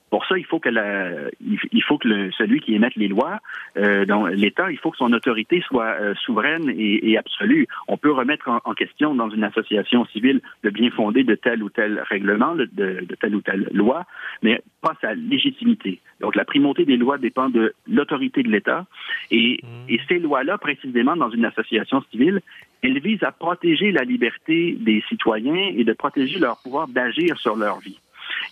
Pour 0.09 0.25
ça, 0.25 0.37
il 0.37 0.45
faut 0.45 0.59
que 0.59 0.69
la, 0.69 1.09
il 1.41 1.83
faut 1.83 1.97
que 1.97 2.07
le, 2.07 2.31
celui 2.31 2.61
qui 2.61 2.73
émette 2.73 2.95
les 2.95 3.09
lois, 3.09 3.39
euh, 3.77 4.05
dans 4.05 4.27
l'État, 4.27 4.71
il 4.71 4.77
faut 4.77 4.91
que 4.91 4.97
son 4.97 5.11
autorité 5.11 5.61
soit 5.67 5.97
euh, 5.99 6.13
souveraine 6.15 6.69
et, 6.69 7.11
et, 7.11 7.17
absolue. 7.17 7.67
On 7.87 7.97
peut 7.97 8.11
remettre 8.11 8.49
en, 8.49 8.73
question 8.73 9.15
dans 9.15 9.29
une 9.29 9.43
association 9.43 10.05
civile 10.05 10.41
le 10.61 10.69
bien 10.69 10.91
fondé 10.91 11.23
de 11.23 11.35
tel 11.35 11.61
ou 11.61 11.69
tel 11.69 12.01
règlement, 12.07 12.55
de, 12.55 12.65
de 12.65 13.15
telle 13.19 13.35
ou 13.35 13.41
telle 13.41 13.69
loi, 13.73 14.05
mais 14.41 14.61
pas 14.81 14.95
sa 15.01 15.13
légitimité. 15.13 15.99
Donc 16.21 16.35
la 16.35 16.45
primauté 16.45 16.85
des 16.85 16.97
lois 16.97 17.17
dépend 17.17 17.49
de 17.49 17.73
l'autorité 17.87 18.43
de 18.43 18.49
l'État 18.49 18.85
et, 19.31 19.59
mmh. 19.61 19.89
et 19.89 19.99
ces 20.07 20.19
lois-là, 20.19 20.57
précisément 20.57 21.15
dans 21.15 21.31
une 21.31 21.45
association 21.45 22.01
civile, 22.11 22.41
elles 22.81 22.99
visent 22.99 23.23
à 23.23 23.31
protéger 23.31 23.91
la 23.91 24.03
liberté 24.03 24.77
des 24.79 25.03
citoyens 25.09 25.73
et 25.75 25.83
de 25.83 25.93
protéger 25.93 26.39
leur 26.39 26.61
pouvoir 26.61 26.87
d'agir 26.87 27.37
sur 27.39 27.55
leur 27.55 27.79
vie. 27.79 27.99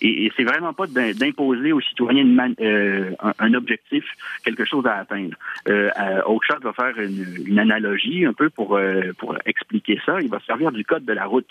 Et, 0.02 0.26
et 0.26 0.32
c'est 0.36 0.44
vraiment 0.44 0.74
pas 0.74 0.88
d'imposer 0.88 1.72
aux 1.72 1.82
citoyens 1.82 2.26
euh, 2.60 3.12
un, 3.40 3.54
objectif, 3.54 4.04
quelque 4.44 4.66
chose 4.66 4.86
à 4.86 4.96
atteindre. 4.98 5.36
Euh, 5.68 5.90
Oakshot 6.26 6.60
va 6.62 6.74
faire 6.74 7.00
une, 7.00 7.60
analogie 7.60 8.26
un 8.26 8.34
peu 8.34 8.50
pour, 8.50 8.76
euh, 8.76 9.14
pour 9.18 9.36
expliquer 9.46 10.00
ça. 10.06 10.22
Il 10.22 10.30
va 10.30 10.40
servir 10.42 10.72
du 10.72 10.84
code 10.86 11.06
de 11.06 11.14
la 11.14 11.26
route. 11.26 11.50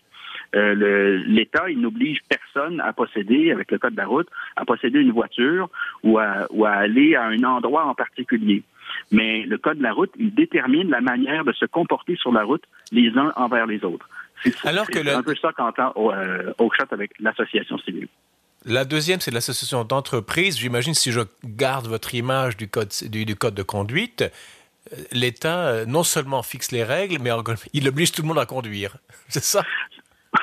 Euh, 0.55 1.23
L'État, 1.27 1.69
il 1.71 1.81
n'oblige 1.81 2.21
personne 2.29 2.81
à 2.81 2.93
posséder, 2.93 3.51
avec 3.51 3.71
le 3.71 3.79
code 3.79 3.95
de 3.95 3.99
la 3.99 4.07
route, 4.07 4.29
à 4.57 4.65
posséder 4.65 5.01
une 5.01 5.13
voiture 5.13 5.69
ou 6.03 6.19
à, 6.19 6.47
ou 6.51 6.65
à 6.65 6.71
aller 6.71 7.15
à 7.15 7.25
un 7.25 7.43
endroit 7.43 7.87
en 7.87 7.95
particulier. 7.95 8.63
Mais 9.11 9.45
le 9.45 9.59
code 9.59 9.79
de 9.79 9.83
la 9.83 9.93
route, 9.93 10.13
il 10.19 10.35
détermine 10.35 10.91
la 10.91 11.01
manière 11.01 11.45
de 11.45 11.53
se 11.53 11.65
comporter 11.65 12.17
sur 12.17 12.33
la 12.33 12.45
route 12.45 12.63
les 12.93 13.17
uns 13.17 13.33
envers 13.37 13.67
les 13.67 13.85
autres. 13.85 14.09
C'est 14.45 15.09
un 15.09 15.23
peu 15.23 15.35
ça 15.37 15.53
qu'entend 15.53 15.93
euh, 15.97 16.53
Oakshot 16.59 16.87
avec 16.91 17.13
l'association 17.21 17.79
civile. 17.79 18.09
La 18.67 18.85
deuxième, 18.85 19.21
c'est 19.21 19.31
l'association 19.31 19.85
d'entreprise. 19.85 20.59
J'imagine 20.59 20.95
si 20.95 21.13
je 21.13 21.21
garde 21.45 21.87
votre 21.87 22.15
image 22.15 22.57
du 22.57 22.69
code, 22.69 22.91
du, 23.09 23.37
code 23.37 23.55
de 23.55 23.63
conduite, 23.63 24.23
euh, 24.93 24.97
l'État 25.13 25.67
euh, 25.67 25.87
non 25.87 26.03
seulement 26.03 26.43
fixe 26.43 26.73
les 26.73 26.85
règles, 26.85 27.19
mais 27.21 27.31
il 27.73 27.89
oblige 27.89 28.13
tout 28.13 28.23
le 28.23 28.29
monde 28.29 28.39
à 28.39 28.47
conduire. 28.47 28.97
C'est 29.29 29.45
ça? 29.45 29.63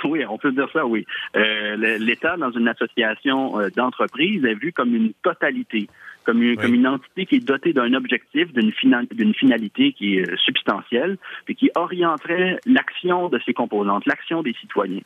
Oui, 0.05 0.23
on 0.25 0.37
peut 0.37 0.53
dire 0.53 0.69
ça, 0.71 0.85
oui. 0.85 1.05
L'État, 1.35 2.37
dans 2.37 2.51
une 2.51 2.69
association 2.69 3.59
d'entreprise, 3.75 4.45
est 4.45 4.55
vu 4.55 4.71
comme 4.71 4.95
une 4.95 5.11
totalité 5.21 5.89
comme 6.25 6.41
une, 6.41 6.57
comme 6.57 6.73
une 6.73 6.87
entité 6.87 7.25
qui 7.25 7.35
est 7.35 7.45
dotée 7.45 7.73
d'un 7.73 7.93
objectif, 7.93 8.51
d'une 8.53 8.71
d'une 9.11 9.33
finalité 9.33 9.93
qui 9.93 10.17
est 10.17 10.29
euh, 10.29 10.37
substantielle, 10.37 11.17
et 11.47 11.55
qui 11.55 11.69
orienterait 11.75 12.59
l'action 12.65 13.29
de 13.29 13.39
ses 13.45 13.53
composantes, 13.53 14.05
l'action 14.05 14.41
des 14.43 14.53
citoyens. 14.53 15.01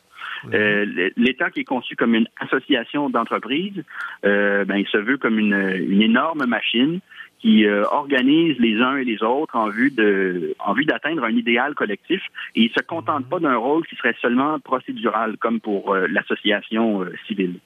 Euh, 0.53 1.09
L'État 1.17 1.49
qui 1.49 1.61
est 1.61 1.65
conçu 1.65 1.95
comme 1.95 2.15
une 2.15 2.27
association 2.39 3.09
d'entreprises, 3.09 3.83
euh, 4.25 4.65
ben, 4.65 4.77
il 4.77 4.87
se 4.87 4.97
veut 4.97 5.17
comme 5.17 5.39
une, 5.39 5.53
une 5.53 6.01
énorme 6.01 6.45
machine 6.45 6.99
qui 7.45 7.65
euh, 7.67 7.83
organise 7.91 8.57
les 8.59 8.81
uns 8.81 8.97
et 8.97 9.03
les 9.03 9.21
autres 9.21 9.55
en 9.55 9.69
vue 9.69 9.91
de 9.91 10.55
en 10.57 10.73
vue 10.73 10.85
d'atteindre 10.85 11.23
un 11.23 11.29
idéal 11.29 11.75
collectif 11.75 12.21
et 12.55 12.61
il 12.61 12.71
se 12.71 12.81
contente 12.81 13.29
pas 13.29 13.39
d'un 13.39 13.55
rôle 13.55 13.85
qui 13.85 13.95
serait 13.97 14.15
seulement 14.19 14.59
procédural 14.59 15.37
comme 15.37 15.59
pour 15.59 15.93
euh, 15.93 16.07
l'association 16.07 17.03
euh, 17.03 17.13
civile. 17.27 17.59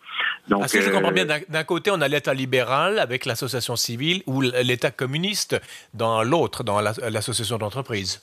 Donc, 0.50 0.68
si 0.68 0.82
je 0.82 0.90
comprends 0.90 1.14
bien, 1.14 1.26
d'un 1.26 1.64
côté, 1.64 1.92
on 1.92 2.02
a 2.02 2.10
l'État 2.10 2.34
libéral 2.34 3.00
avec 3.00 3.26
l'association 3.26 3.78
civile 3.78 4.22
ou 4.26 4.42
l'État 4.42 4.92
communiste 4.92 5.62
dans 5.94 6.24
l'autre, 6.24 6.64
dans 6.64 6.82
l'association 6.82 7.58
d'entreprise. 7.58 8.22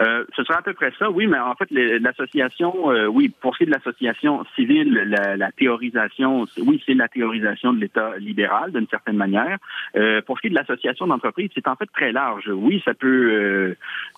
Euh, 0.00 0.24
ce 0.36 0.42
sera 0.42 0.58
à 0.58 0.62
peu 0.62 0.74
près 0.74 0.92
ça, 0.98 1.08
oui, 1.10 1.26
mais 1.26 1.38
en 1.38 1.54
fait, 1.54 1.70
l'association, 1.70 2.90
euh, 2.90 3.06
oui, 3.06 3.28
pour 3.28 3.54
ce 3.54 3.58
qui 3.58 3.64
est 3.64 3.66
de 3.66 3.72
l'association 3.72 4.44
civile, 4.56 4.92
la, 4.92 5.36
la, 5.36 5.52
théorisation, 5.52 6.46
oui, 6.58 6.82
c'est 6.84 6.94
la 6.94 7.06
théorisation 7.06 7.72
de 7.72 7.80
l'État 7.80 8.16
libéral, 8.18 8.72
d'une 8.72 8.88
certaine 8.88 9.16
manière. 9.16 9.58
Euh, 9.96 10.20
pour 10.22 10.36
ce 10.36 10.42
qui 10.42 10.46
est 10.48 10.50
de 10.50 10.56
l'association 10.56 11.06
d'entreprise, 11.06 11.50
c'est 11.54 11.68
en 11.68 11.76
fait 11.76 11.88
très 11.92 12.10
large. 12.10 12.48
Oui, 12.48 12.82
ça 12.84 12.94
peut, 12.94 13.30
euh, 13.32 13.74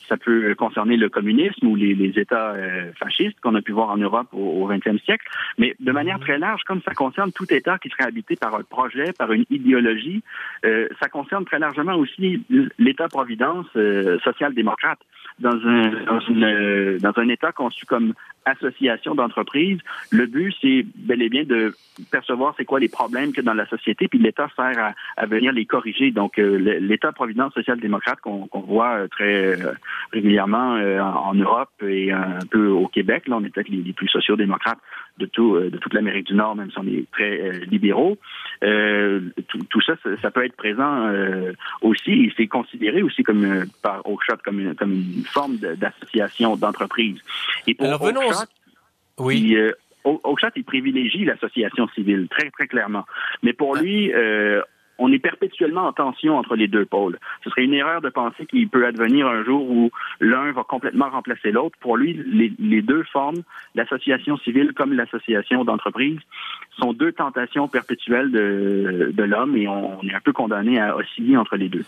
ça 0.08 0.16
peut 0.16 0.54
concerner 0.54 0.96
le 0.96 1.10
communisme 1.10 1.66
ou 1.66 1.76
les, 1.76 1.94
les 1.94 2.18
États 2.18 2.52
euh, 2.52 2.92
fascistes 2.98 3.38
qu'on 3.40 3.54
a 3.54 3.60
pu 3.60 3.72
voir 3.72 3.90
en 3.90 3.98
Europe 3.98 4.28
au 4.32 4.66
XXe 4.66 5.02
siècle, 5.04 5.26
mais 5.58 5.76
de 5.78 5.92
manière 5.92 6.18
très 6.20 6.38
large, 6.38 6.62
comme 6.64 6.80
ça 6.82 6.94
concerne 6.94 7.32
tout 7.32 7.52
État 7.52 7.78
qui 7.78 7.90
serait 7.90 8.04
habité 8.04 8.36
par 8.36 8.54
un 8.54 8.62
projet, 8.62 9.12
par 9.12 9.32
une 9.32 9.44
idéologie, 9.50 10.22
ça 11.00 11.08
concerne 11.08 11.44
très 11.44 11.58
largement 11.58 11.94
aussi 11.94 12.42
l'État-providence 12.78 13.66
social-démocrate 14.24 14.98
dans 15.38 15.50
un, 15.50 16.04
dans, 16.04 16.20
une, 16.20 16.98
dans 16.98 17.12
un 17.16 17.28
État 17.28 17.52
conçu 17.52 17.86
comme 17.86 18.14
association 18.46 19.14
d'entreprises, 19.14 19.78
le 20.10 20.26
but, 20.26 20.54
c'est 20.62 20.86
bel 20.94 21.20
et 21.20 21.28
bien 21.28 21.44
de 21.44 21.74
percevoir 22.10 22.54
c'est 22.56 22.64
quoi 22.64 22.80
les 22.80 22.88
problèmes 22.88 23.32
que 23.32 23.40
dans 23.40 23.54
la 23.54 23.66
société, 23.66 24.08
puis 24.08 24.18
l'État 24.18 24.48
sert 24.54 24.78
à, 24.78 24.94
à, 25.16 25.26
venir 25.26 25.52
les 25.52 25.66
corriger. 25.66 26.10
Donc, 26.10 26.38
euh, 26.38 26.78
l'État-providence 26.80 27.54
social-démocrate 27.54 28.20
qu'on 28.20 28.48
voit 28.52 28.92
euh, 28.92 29.08
très 29.08 29.60
euh, 29.60 29.72
régulièrement 30.12 30.76
en, 30.76 31.34
Europe 31.34 31.70
et 31.82 32.12
un 32.12 32.38
peu 32.50 32.68
au 32.68 32.86
Québec, 32.88 33.28
là, 33.28 33.36
on 33.36 33.44
est 33.44 33.50
peut-être 33.50 33.68
les, 33.68 33.92
plus 33.92 34.08
sociaux-démocrates 34.08 34.78
de, 35.18 35.26
tout, 35.26 35.58
de 35.58 35.76
toute 35.78 35.92
l'Amérique 35.92 36.26
du 36.26 36.34
Nord, 36.34 36.56
même 36.56 36.70
si 36.70 36.78
on 36.78 36.86
est 36.86 37.10
très 37.10 37.60
libéraux. 37.66 38.16
Tout, 38.60 39.58
tout, 39.68 39.80
ça, 39.80 39.94
ça, 40.22 40.30
peut 40.30 40.44
être 40.44 40.56
présent 40.56 41.10
aussi, 41.82 42.10
et 42.10 42.32
c'est 42.36 42.46
considéré 42.46 43.02
aussi 43.02 43.22
comme 43.22 43.64
par 43.82 44.06
Oakshot 44.06 44.36
comme 44.44 44.74
comme 44.74 44.92
une 44.92 45.24
forme 45.24 45.56
d'association 45.56 46.56
d'entreprise. 46.56 47.18
Oui. 49.18 49.56
Euh, 49.56 49.72
il 50.56 50.64
privilégie 50.64 51.24
l'association 51.24 51.88
civile, 51.88 52.28
très, 52.30 52.50
très 52.50 52.66
clairement. 52.66 53.04
Mais 53.42 53.52
pour 53.52 53.76
ah. 53.76 53.80
lui, 53.80 54.12
euh, 54.12 54.62
on 54.98 55.12
est 55.12 55.18
perpétuellement 55.18 55.86
en 55.86 55.92
tension 55.92 56.38
entre 56.38 56.56
les 56.56 56.68
deux 56.68 56.86
pôles. 56.86 57.18
Ce 57.44 57.50
serait 57.50 57.64
une 57.64 57.74
erreur 57.74 58.00
de 58.00 58.08
penser 58.08 58.46
qu'il 58.46 58.68
peut 58.68 58.86
advenir 58.86 59.26
un 59.26 59.44
jour 59.44 59.68
où 59.68 59.90
l'un 60.20 60.52
va 60.52 60.62
complètement 60.64 61.10
remplacer 61.10 61.50
l'autre. 61.50 61.76
Pour 61.80 61.98
lui, 61.98 62.14
les, 62.58 62.82
deux 62.82 63.02
formes, 63.04 63.42
l'association 63.74 64.38
civile 64.38 64.72
comme 64.74 64.92
l'association 64.94 65.64
d'entreprise, 65.64 66.20
sont 66.78 66.92
deux 66.92 67.12
tentations 67.12 67.68
perpétuelles 67.68 68.30
de, 68.30 69.10
de 69.12 69.22
l'homme 69.22 69.56
et 69.56 69.68
on, 69.68 70.00
est 70.02 70.14
un 70.14 70.20
peu 70.20 70.32
condamné 70.32 70.80
à 70.80 70.96
osciller 70.96 71.36
entre 71.36 71.56
les 71.56 71.68
deux. 71.68 71.84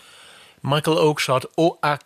Michael 0.63 0.97
Oakeshott, 0.97 1.47
O-A-K-E-S-H-O-T 1.57 1.99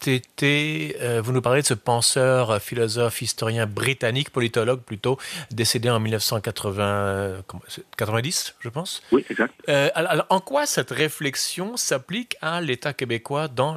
TT, 0.00 0.96
euh, 1.00 1.20
vous 1.22 1.32
nous 1.32 1.42
parlez 1.42 1.60
de 1.60 1.66
ce 1.66 1.74
penseur, 1.74 2.50
euh, 2.50 2.58
philosophe, 2.58 3.20
historien 3.20 3.66
britannique, 3.66 4.30
politologue 4.30 4.80
plutôt, 4.80 5.18
décédé 5.50 5.90
en 5.90 6.00
1990, 6.00 8.56
je 8.58 8.68
pense. 8.70 9.02
Oui, 9.12 9.26
exact. 9.28 9.52
Euh, 9.68 9.90
alors, 9.94 10.24
en 10.30 10.40
quoi 10.40 10.64
cette 10.64 10.90
réflexion 10.90 11.76
s'applique 11.76 12.38
à 12.40 12.62
l'État 12.62 12.94
québécois, 12.94 13.48
dans, 13.48 13.76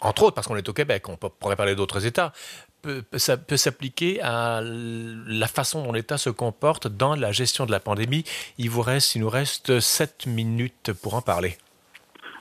entre 0.00 0.22
autres 0.22 0.34
parce 0.34 0.46
qu'on 0.46 0.56
est 0.56 0.68
au 0.68 0.72
Québec, 0.72 1.06
on 1.08 1.16
pourrait 1.16 1.56
parler 1.56 1.74
d'autres 1.74 2.06
États, 2.06 2.32
peut, 2.80 3.02
ça 3.18 3.36
peut 3.36 3.58
s'appliquer 3.58 4.22
à 4.22 4.62
la 4.62 5.46
façon 5.46 5.84
dont 5.84 5.92
l'État 5.92 6.16
se 6.16 6.30
comporte 6.30 6.88
dans 6.88 7.14
la 7.14 7.32
gestion 7.32 7.66
de 7.66 7.70
la 7.70 7.80
pandémie. 7.80 8.24
Il 8.56 8.70
vous 8.70 8.80
reste, 8.80 9.14
il 9.14 9.20
nous 9.20 9.28
reste 9.28 9.80
sept 9.80 10.24
minutes 10.26 10.94
pour 11.02 11.12
en 11.14 11.20
parler. 11.20 11.58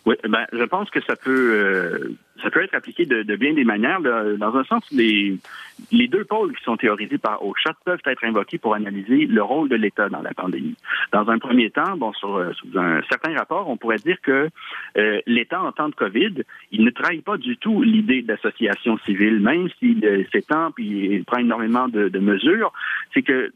Oui, 0.06 0.16
ben, 0.24 0.46
je 0.54 0.64
pense 0.64 0.90
que 0.90 1.02
ça 1.04 1.18
peut 1.18 2.16
ça 2.42 2.50
peut 2.50 2.64
être 2.64 2.76
appliqué 2.76 3.06
de, 3.06 3.36
bien 3.36 3.54
des 3.54 3.64
manières. 3.64 4.02
Dans 4.02 4.56
un 4.56 4.64
sens, 4.64 4.84
les, 4.92 5.38
les 5.92 6.08
deux 6.08 6.24
pôles 6.26 6.56
qui 6.56 6.64
sont 6.64 6.78
théorisés 6.78 7.18
par 7.18 7.46
Oakeshott 7.46 7.78
peuvent 7.86 8.02
être 8.06 8.24
invoqués 8.24 8.58
pour 8.58 8.76
analyser 8.76 9.26
le 9.26 9.42
rôle 9.42 9.70
de 9.70 9.76
l'État 9.76 10.10
dans 10.10 10.22
la 10.22 10.34
pandémie. 10.34 10.76
Dans 11.12 11.30
un 11.30 11.40
premier 11.40 11.70
temps, 11.70 11.98
bon, 11.98 12.14
sur, 12.14 12.38
euh, 12.38 12.52
un 12.76 13.02
certain 13.10 13.36
rapport, 13.38 13.70
on 13.70 13.78
pourrait 13.78 13.98
dire 13.98 14.20
que 14.22 14.50
euh, 14.98 15.22
l'État 15.26 15.62
en 15.62 15.72
temps 15.72 15.90
de 15.90 15.96
COVID, 15.96 16.44
il 16.72 16.84
ne 16.84 16.90
trahit 16.90 17.24
pas 17.24 17.38
du 17.38 17.58
tout 17.58 17.82
l'idée 17.82 18.22
d'association 18.22 18.98
civile, 19.00 19.40
même 19.40 19.70
s'il 19.80 20.06
euh, 20.06 20.24
s'étend 20.32 20.72
puis 20.72 20.88
il 20.88 21.26
prend 21.26 21.40
énormément 21.40 21.88
de, 21.88 22.10
de 22.10 22.20
mesures. 22.20 22.72
C'est 23.14 23.22
que 23.22 23.52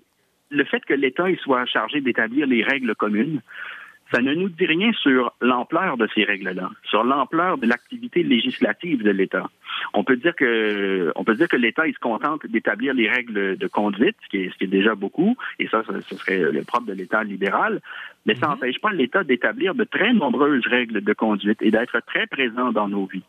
le 0.50 0.64
fait 0.66 0.84
que 0.86 0.94
l'État 0.94 1.26
soit 1.42 1.66
chargé 1.66 2.02
d'établir 2.02 2.46
les 2.48 2.64
règles 2.64 2.96
communes, 2.96 3.42
ça 4.14 4.22
ne 4.22 4.34
nous 4.36 4.50
dit 4.50 4.66
rien 4.66 4.92
sur 4.94 5.34
l'ampleur 5.42 5.98
de 5.98 6.08
ces 6.14 6.24
règles-là, 6.24 6.70
sur 6.84 7.04
l'ampleur 7.04 7.58
de 7.58 7.66
l'activité 7.66 8.22
législative 8.22 9.02
de 9.02 9.10
l'État. 9.10 9.50
On 9.94 10.04
peut 10.04 10.18
dire 10.18 10.36
que 10.36 11.12
on 11.16 11.24
peut 11.24 11.34
dire 11.34 11.48
que 11.48 11.58
l'État 11.58 11.88
il 11.88 11.96
se 11.96 12.00
contente 12.00 12.46
d'établir 12.46 12.94
les 12.94 13.10
règles 13.10 13.58
de 13.58 13.68
conduite, 13.68 14.16
ce 14.24 14.30
qui 14.30 14.38
est, 14.44 14.50
ce 14.52 14.58
qui 14.58 14.66
est 14.66 14.68
déjà 14.68 14.94
beaucoup, 14.94 15.36
et 15.58 15.68
ça, 15.68 15.84
ce 16.08 16.16
serait 16.16 16.52
le 16.52 16.64
propre 16.64 16.86
de 16.86 16.94
l'État 16.94 17.24
libéral. 17.24 17.82
Mais 18.26 18.36
ça 18.36 18.48
n'empêche 18.48 18.80
pas 18.80 18.92
l'État 18.92 19.24
d'établir 19.24 19.74
de 19.74 19.84
très 19.84 20.14
nombreuses 20.14 20.66
règles 20.68 21.02
de 21.02 21.14
conduite 21.14 21.62
et 21.62 21.72
d'être 21.72 22.00
très 22.06 22.28
présent 22.28 22.72
dans 22.72 22.88
nos 22.88 23.06
vies. 23.06 23.24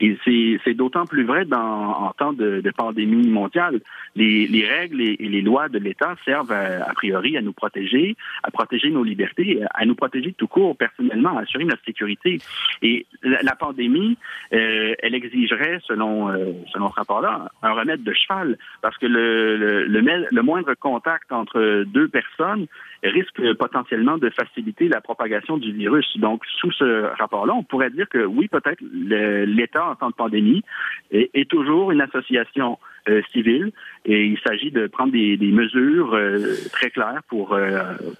Et 0.00 0.16
c'est 0.24 0.74
d'autant 0.74 1.06
plus 1.06 1.24
vrai 1.24 1.44
dans, 1.44 1.58
en 1.58 2.12
temps 2.12 2.32
de, 2.32 2.60
de 2.60 2.70
pandémie 2.70 3.28
mondiale. 3.28 3.80
Les, 4.16 4.46
les 4.46 4.66
règles 4.66 5.00
et, 5.00 5.16
les 5.16 5.42
lois 5.42 5.68
de 5.68 5.78
l'État 5.78 6.14
servent 6.24 6.52
a 6.52 6.92
priori 6.94 7.36
à 7.36 7.42
nous 7.42 7.52
protéger, 7.52 8.16
à 8.42 8.50
protéger 8.50 8.90
nos 8.90 9.04
libertés, 9.04 9.60
à 9.74 9.84
nous 9.84 9.94
protéger 9.94 10.32
tout 10.32 10.48
court 10.48 10.76
personnellement, 10.76 11.38
à 11.38 11.42
assurer 11.42 11.64
notre 11.64 11.84
sécurité. 11.84 12.38
Et 12.82 13.06
la, 13.22 13.42
la 13.42 13.54
pandémie, 13.54 14.16
euh, 14.52 14.94
elle 15.00 15.14
exigerait, 15.14 15.80
selon, 15.86 16.28
euh, 16.28 16.52
selon 16.72 16.90
ce 16.90 16.94
rapport-là, 16.94 17.50
un 17.62 17.72
remède 17.72 18.02
de 18.02 18.12
cheval, 18.12 18.58
parce 18.82 18.96
que 18.98 19.06
le, 19.06 19.56
le, 19.56 20.00
le, 20.30 20.42
moindre 20.42 20.74
contact 20.74 21.30
entre 21.32 21.84
deux 21.84 22.08
personnes 22.08 22.66
risque 23.02 23.40
potentiellement 23.54 24.18
de 24.18 24.30
faciliter 24.30 24.88
la 24.88 25.00
propagation 25.00 25.56
du 25.56 25.72
virus. 25.72 26.06
Donc, 26.16 26.44
sous 26.58 26.72
ce 26.72 27.16
rapport-là, 27.18 27.54
on 27.54 27.62
pourrait 27.62 27.90
dire 27.90 28.08
que 28.08 28.24
oui, 28.24 28.48
peut-être 28.48 28.80
l'État 28.82 29.86
en 29.90 29.94
temps 29.94 30.10
de 30.10 30.14
pandémie 30.14 30.62
est, 31.10 31.48
toujours 31.48 31.90
une 31.90 32.00
association 32.00 32.78
euh, 33.08 33.22
civile 33.32 33.72
et 34.04 34.24
il 34.24 34.38
s'agit 34.40 34.70
de 34.70 34.86
prendre 34.86 35.12
des, 35.12 35.36
mesures 35.38 36.16
très 36.72 36.90
claires 36.90 37.22
pour 37.28 37.58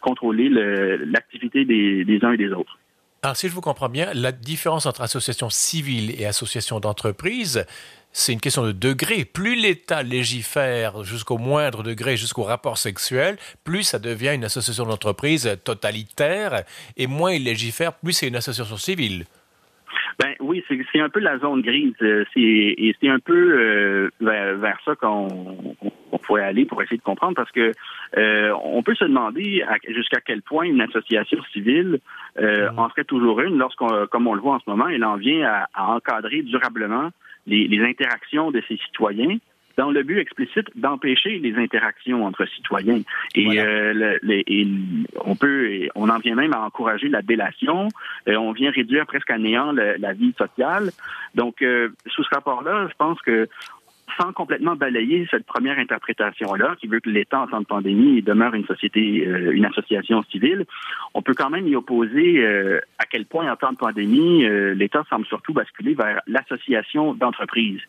contrôler 0.01 0.49
l'activité 0.49 1.65
des, 1.65 2.05
des 2.05 2.25
uns 2.25 2.33
et 2.33 2.37
des 2.37 2.53
autres. 2.53 2.79
Alors, 3.23 3.37
si 3.37 3.49
je 3.49 3.53
vous 3.53 3.61
comprends 3.61 3.91
bien, 3.91 4.11
la 4.15 4.33
différence 4.33 4.87
entre 4.87 5.03
association 5.03 5.51
civile 5.51 6.19
et 6.19 6.25
association 6.25 6.81
d'entreprise, 6.81 7.67
c'est 8.13 8.33
une 8.33 8.41
question 8.41 8.65
de 8.65 8.73
degré. 8.73 9.25
Plus 9.25 9.55
l'État 9.55 10.03
légifère 10.03 11.05
jusqu'au 11.05 11.39
moindre 11.39 11.83
degré, 11.83 12.17
jusqu'au 12.17 12.43
rapport 12.43 12.79
sexuel, 12.79 13.37
plus 13.65 13.85
ça 13.85 13.99
devient 13.99 14.35
une 14.35 14.45
association 14.45 14.85
d'entreprise 14.85 15.57
totalitaire, 15.65 16.65
et 16.97 17.07
moins 17.07 17.33
il 17.33 17.45
légifère, 17.45 17.93
plus 17.95 18.13
c'est 18.13 18.29
une 18.29 18.37
association 18.37 18.77
civile. 18.77 19.25
Ben 20.21 20.35
oui, 20.41 20.63
c'est 20.69 21.01
un 21.01 21.09
peu 21.09 21.21
la 21.21 21.39
zone 21.39 21.63
grise. 21.63 21.95
Euh, 22.03 22.25
et 22.37 22.95
c'est 23.01 23.09
un 23.09 23.21
peu 23.21 23.33
euh, 23.33 24.11
vers, 24.21 24.79
ça 24.85 24.95
qu'on 24.95 25.75
pourrait 26.23 26.45
aller 26.45 26.67
pour 26.67 26.83
essayer 26.83 26.99
de 26.99 27.03
comprendre, 27.03 27.35
parce 27.35 27.51
que 27.53 27.73
euh, 28.19 28.55
on 28.63 28.83
peut 28.83 28.95
se 28.95 29.05
demander 29.05 29.65
jusqu'à 29.89 30.21
quel 30.21 30.43
point 30.43 30.65
une 30.65 30.83
association 30.83 31.43
civile 31.53 32.01
mm-hmm. 32.39 32.77
en 32.77 32.91
serait 32.91 33.05
toujours 33.05 33.41
une 33.41 33.57
lorsqu'on, 33.57 34.07
comme 34.11 34.27
on 34.27 34.35
le 34.35 34.43
voit 34.43 34.57
en 34.57 34.61
ce 34.61 34.69
moment, 34.69 34.89
elle 34.89 35.05
en 35.05 35.17
vient 35.17 35.67
à, 35.75 35.95
encadrer 35.95 36.43
durablement 36.43 37.11
les, 37.47 37.69
les 37.69 37.85
interactions 37.85 38.51
de 38.51 38.63
ses 38.69 38.77
citoyens 38.77 39.39
dans 39.81 39.91
le 39.91 40.03
but 40.03 40.19
explicite 40.19 40.67
d'empêcher 40.75 41.39
les 41.39 41.55
interactions 41.57 42.27
entre 42.27 42.45
citoyens. 42.47 43.01
Et, 43.35 43.61
euh, 43.61 44.19
on 45.25 45.37
peut, 45.37 45.89
on 45.95 46.11
en 46.11 46.19
vient 46.19 46.35
même 46.35 46.53
à 46.53 46.61
encourager 46.61 47.09
la 47.09 47.23
délation. 47.23 47.89
et 48.27 48.37
on 48.37 48.53
vient 48.53 48.71
réduire 48.71 49.07
presque 49.07 49.31
à 49.31 49.39
néant 49.39 49.73
la 49.73 50.13
vie 50.13 50.35
sociale. 50.37 50.91
Donc, 51.35 51.63
euh, 51.63 51.91
sous 52.07 52.25
ce 52.25 52.35
rapport-là, 52.35 52.89
je 52.91 52.95
pense 52.97 53.21
que 53.23 53.49
sans 54.19 54.33
complètement 54.33 54.77
balayer 54.77 55.27
cette 55.31 55.47
première 55.47 55.79
interprétation-là, 55.79 56.77
qui 56.81 56.87
veut 56.87 57.01
que 57.01 57.11
l'État 57.11 57.41
en 57.41 57.47
temps 57.47 57.61
de 57.61 57.67
pandémie 57.67 58.23
demeure 58.23 58.55
une 58.55 58.67
société, 58.67 59.27
euh, 59.27 59.53
une 59.53 59.65
association 59.65 60.23
civile, 60.25 60.65
on 61.15 61.23
peut 61.23 61.35
quand 61.35 61.51
même 61.51 61.67
y 61.67 61.77
opposer 61.77 62.45
euh, 62.45 62.81
à 62.99 63.05
quel 63.05 63.27
point 63.27 63.51
en 63.51 63.57
temps 63.57 63.73
de 63.73 63.77
pandémie, 63.77 64.45
euh, 64.45 64.75
l'État 64.75 65.05
semble 65.11 65.27
surtout 65.27 65.53
basculer 65.53 65.95
vers 65.95 66.21
l'association 66.27 67.15
d'entreprises. 67.15 67.81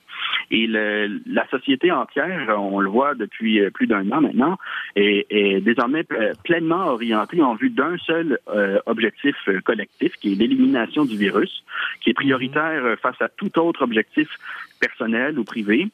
Et 0.49 0.67
le, 0.67 1.21
la 1.25 1.47
société 1.49 1.91
entière, 1.91 2.55
on 2.59 2.79
le 2.79 2.89
voit 2.89 3.15
depuis 3.15 3.61
plus 3.71 3.87
d'un 3.87 4.09
an 4.11 4.21
maintenant, 4.21 4.57
est, 4.95 5.25
est 5.29 5.61
désormais 5.61 6.05
pleinement 6.43 6.87
orientée 6.87 7.41
en 7.41 7.55
vue 7.55 7.69
d'un 7.69 7.97
seul 7.97 8.37
objectif 8.85 9.35
collectif, 9.63 10.13
qui 10.13 10.33
est 10.33 10.35
l'élimination 10.35 11.05
du 11.05 11.17
virus, 11.17 11.63
qui 12.01 12.09
est 12.09 12.13
prioritaire 12.13 12.97
face 13.01 13.21
à 13.21 13.29
tout 13.29 13.57
autre 13.59 13.83
objectif 13.83 14.27
personnel 14.79 15.39
ou 15.39 15.43
privé 15.43 15.89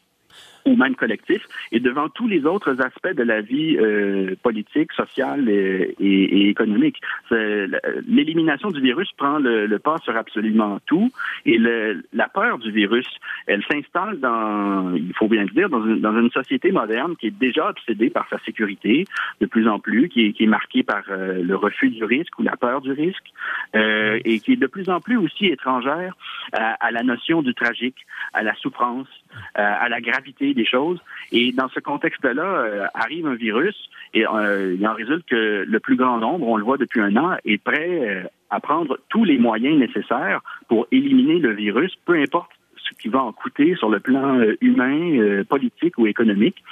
ou 0.67 0.75
même 0.75 0.95
collectif, 0.95 1.41
et 1.71 1.79
devant 1.79 2.09
tous 2.09 2.27
les 2.27 2.45
autres 2.45 2.81
aspects 2.81 3.13
de 3.13 3.23
la 3.23 3.41
vie 3.41 3.77
euh, 3.77 4.35
politique, 4.43 4.91
sociale 4.91 5.49
et, 5.49 5.95
et, 5.99 6.49
économique. 6.49 6.99
L'élimination 7.31 8.69
du 8.71 8.81
virus 8.81 9.11
prend 9.13 9.39
le, 9.39 9.77
pas 9.77 9.97
sur 9.99 10.15
absolument 10.17 10.79
tout, 10.85 11.09
et 11.45 11.57
le, 11.57 12.03
la 12.13 12.27
peur 12.27 12.57
du 12.57 12.71
virus, 12.71 13.07
elle 13.47 13.63
s'installe 13.71 14.19
dans, 14.19 14.93
il 14.95 15.13
faut 15.13 15.27
bien 15.27 15.43
le 15.43 15.49
dire, 15.49 15.69
dans 15.69 15.85
une, 15.85 16.01
dans 16.01 16.17
une, 16.19 16.27
société 16.31 16.71
moderne 16.71 17.15
qui 17.15 17.27
est 17.27 17.39
déjà 17.39 17.69
obsédée 17.69 18.09
par 18.09 18.27
sa 18.29 18.37
sécurité, 18.39 19.05
de 19.39 19.45
plus 19.45 19.67
en 19.67 19.79
plus, 19.79 20.09
qui 20.09 20.27
est, 20.27 20.33
qui 20.33 20.43
est 20.43 20.47
marquée 20.47 20.83
par 20.83 21.03
euh, 21.09 21.41
le 21.41 21.55
refus 21.55 21.89
du 21.89 22.03
risque 22.03 22.37
ou 22.37 22.43
la 22.43 22.57
peur 22.57 22.81
du 22.81 22.91
risque, 22.91 23.31
euh, 23.75 24.19
et 24.25 24.39
qui 24.39 24.53
est 24.53 24.57
de 24.57 24.67
plus 24.67 24.89
en 24.89 24.99
plus 24.99 25.17
aussi 25.17 25.45
étrangère 25.45 26.15
à, 26.51 26.73
à 26.85 26.91
la 26.91 27.03
notion 27.03 27.41
du 27.41 27.53
tragique, 27.53 28.05
à 28.33 28.43
la 28.43 28.53
souffrance, 28.55 29.07
à 29.55 29.89
la 29.89 30.01
gravité 30.01 30.53
des 30.53 30.65
choses. 30.65 30.99
Et 31.31 31.51
dans 31.51 31.69
ce 31.69 31.79
contexte-là, 31.79 32.43
euh, 32.43 32.85
arrive 32.93 33.27
un 33.27 33.35
virus 33.35 33.75
et 34.13 34.25
euh, 34.25 34.75
il 34.77 34.87
en 34.87 34.93
résulte 34.93 35.25
que 35.27 35.65
le 35.67 35.79
plus 35.79 35.95
grand 35.95 36.17
nombre, 36.17 36.47
on 36.47 36.57
le 36.57 36.63
voit 36.63 36.77
depuis 36.77 37.01
un 37.01 37.15
an, 37.17 37.37
est 37.45 37.61
prêt 37.61 37.89
euh, 37.89 38.23
à 38.49 38.59
prendre 38.59 38.97
tous 39.09 39.23
les 39.23 39.37
moyens 39.37 39.77
nécessaires 39.77 40.41
pour 40.67 40.87
éliminer 40.91 41.39
le 41.39 41.53
virus, 41.53 41.93
peu 42.05 42.15
importe 42.15 42.51
ce 42.77 42.93
qui 43.01 43.09
va 43.09 43.21
en 43.21 43.33
coûter 43.33 43.75
sur 43.75 43.89
le 43.89 43.99
plan 43.99 44.39
humain, 44.61 45.43
politique 45.43 45.97
ou 45.97 46.07
économique. 46.07 46.63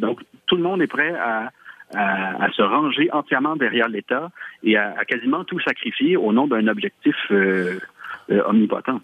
donc, 0.00 0.22
tout 0.46 0.56
le 0.56 0.62
monde 0.62 0.80
est 0.80 0.86
prêt 0.86 1.12
à, 1.14 1.50
à, 1.94 2.50
se 2.52 2.62
ranger 2.62 3.10
entièrement 3.12 3.54
derrière 3.54 3.88
l'État 3.88 4.30
et 4.62 4.78
à, 4.78 5.04
quasiment 5.06 5.44
tout 5.44 5.60
sacrifier 5.60 6.16
au 6.16 6.32
nom 6.32 6.46
d'un 6.46 6.66
objectif 6.66 7.14
omnipotent. 8.30 9.00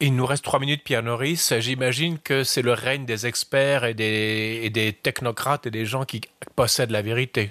Il 0.00 0.14
nous 0.14 0.26
reste 0.26 0.44
trois 0.44 0.60
minutes, 0.60 0.82
Pierre 0.84 1.02
Norris. 1.02 1.50
J'imagine 1.58 2.18
que 2.18 2.44
c'est 2.44 2.62
le 2.62 2.72
règne 2.72 3.04
des 3.04 3.26
experts 3.26 3.84
et 3.84 3.94
des, 3.94 4.60
et 4.62 4.70
des 4.70 4.92
technocrates 4.92 5.66
et 5.66 5.72
des 5.72 5.86
gens 5.86 6.04
qui 6.04 6.20
possèdent 6.54 6.92
la 6.92 7.02
vérité. 7.02 7.50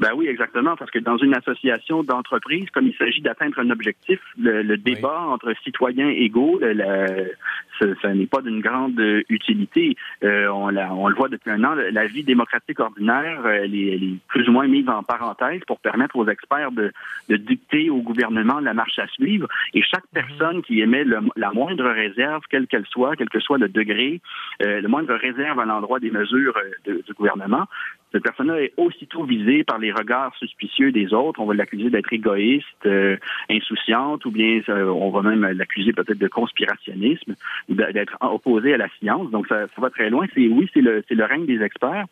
Ben 0.00 0.10
oui, 0.16 0.26
exactement, 0.26 0.76
parce 0.76 0.90
que 0.90 0.98
dans 0.98 1.18
une 1.18 1.34
association 1.34 2.02
d'entreprises, 2.02 2.70
comme 2.70 2.86
il 2.86 2.96
s'agit 2.96 3.20
d'atteindre 3.20 3.58
un 3.58 3.70
objectif, 3.70 4.18
le, 4.38 4.76
débat 4.76 5.20
entre 5.20 5.54
citoyens 5.62 6.08
égaux, 6.08 6.58
le, 6.60 7.32
ce, 7.80 8.06
n'est 8.08 8.26
pas 8.26 8.42
d'une 8.42 8.60
grande 8.60 9.00
utilité. 9.28 9.96
Euh, 10.22 10.48
on, 10.48 10.74
on, 10.76 11.08
le 11.08 11.14
voit 11.14 11.28
depuis 11.28 11.50
un 11.50 11.64
an, 11.64 11.74
la 11.74 12.06
vie 12.06 12.24
démocratique 12.24 12.80
ordinaire, 12.80 13.46
elle 13.46 13.74
est, 13.74 13.94
elle 13.94 14.04
est, 14.04 14.16
plus 14.28 14.48
ou 14.48 14.52
moins 14.52 14.66
mise 14.66 14.88
en 14.88 15.02
parenthèse 15.02 15.62
pour 15.66 15.80
permettre 15.80 16.16
aux 16.16 16.28
experts 16.28 16.72
de, 16.72 16.92
de, 17.28 17.36
dicter 17.36 17.90
au 17.90 18.02
gouvernement 18.02 18.60
la 18.60 18.74
marche 18.74 18.98
à 18.98 19.06
suivre. 19.08 19.48
Et 19.74 19.82
chaque 19.82 20.04
mhm. 20.12 20.22
personne 20.22 20.62
qui 20.62 20.80
émet 20.80 21.04
la 21.04 21.52
moindre 21.52 21.88
réserve, 21.90 22.42
quelle 22.50 22.66
qu'elle 22.66 22.86
soit, 22.86 23.16
quel 23.16 23.28
que 23.28 23.40
soit 23.40 23.58
le 23.58 23.68
degré, 23.68 24.20
euh, 24.62 24.80
le 24.80 24.88
moindre 24.88 25.14
réserve 25.14 25.58
à 25.60 25.64
l'endroit 25.64 26.00
des 26.00 26.10
mesures 26.10 26.56
euh, 26.88 27.02
du 27.06 27.12
gouvernement, 27.14 27.66
cette 28.12 28.24
personne-là 28.24 28.62
est 28.62 28.72
aussitôt 28.76 29.24
visée 29.24 29.62
par 29.62 29.78
les 29.78 29.92
regards 29.92 30.34
suspicieux 30.36 30.90
des 30.90 31.14
autres. 31.14 31.40
On 31.40 31.46
va 31.46 31.54
l'accuser 31.54 31.90
d'être 31.90 32.12
égoïste, 32.12 32.66
euh, 32.86 33.16
insouciante, 33.48 34.24
ou 34.24 34.32
bien 34.32 34.60
euh, 34.68 34.86
on 34.86 35.10
va 35.10 35.22
même 35.22 35.42
l'accuser 35.52 35.92
peut-être 35.92 36.18
de 36.18 36.28
conspirationnisme, 36.28 37.34
d'être 37.70 38.16
opposé 38.20 38.74
à 38.74 38.76
la 38.76 38.88
science. 38.98 39.30
Donc 39.30 39.46
ça, 39.46 39.66
ça 39.68 39.80
va 39.80 39.90
très 39.90 40.10
loin. 40.10 40.26
C'est 40.34 40.46
oui, 40.46 40.68
c'est 40.74 40.80
le, 40.80 41.02
le 41.08 41.24
règne 41.24 41.46
des 41.46 41.62
experts. 41.62 42.06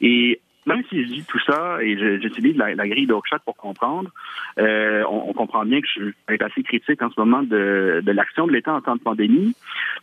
Et 0.00 0.40
même 0.66 0.82
si 0.88 1.02
je 1.02 1.08
dis 1.08 1.24
tout 1.24 1.40
ça 1.40 1.78
et 1.82 1.96
j'utilise 2.20 2.56
la, 2.56 2.74
la, 2.74 2.88
grille 2.88 3.06
d'Oakshot 3.06 3.38
pour 3.44 3.56
comprendre, 3.56 4.10
euh, 4.58 5.02
on, 5.08 5.32
comprend 5.32 5.64
bien 5.64 5.80
que 5.80 5.86
je 5.86 6.02
suis 6.02 6.14
assez 6.42 6.62
critique 6.62 7.00
en 7.02 7.10
ce 7.10 7.18
moment 7.18 7.42
de, 7.42 8.02
de 8.04 8.12
l'action 8.12 8.46
de 8.46 8.52
l'État 8.52 8.74
en 8.74 8.80
temps 8.80 8.96
de 8.96 9.00
pandémie, 9.00 9.54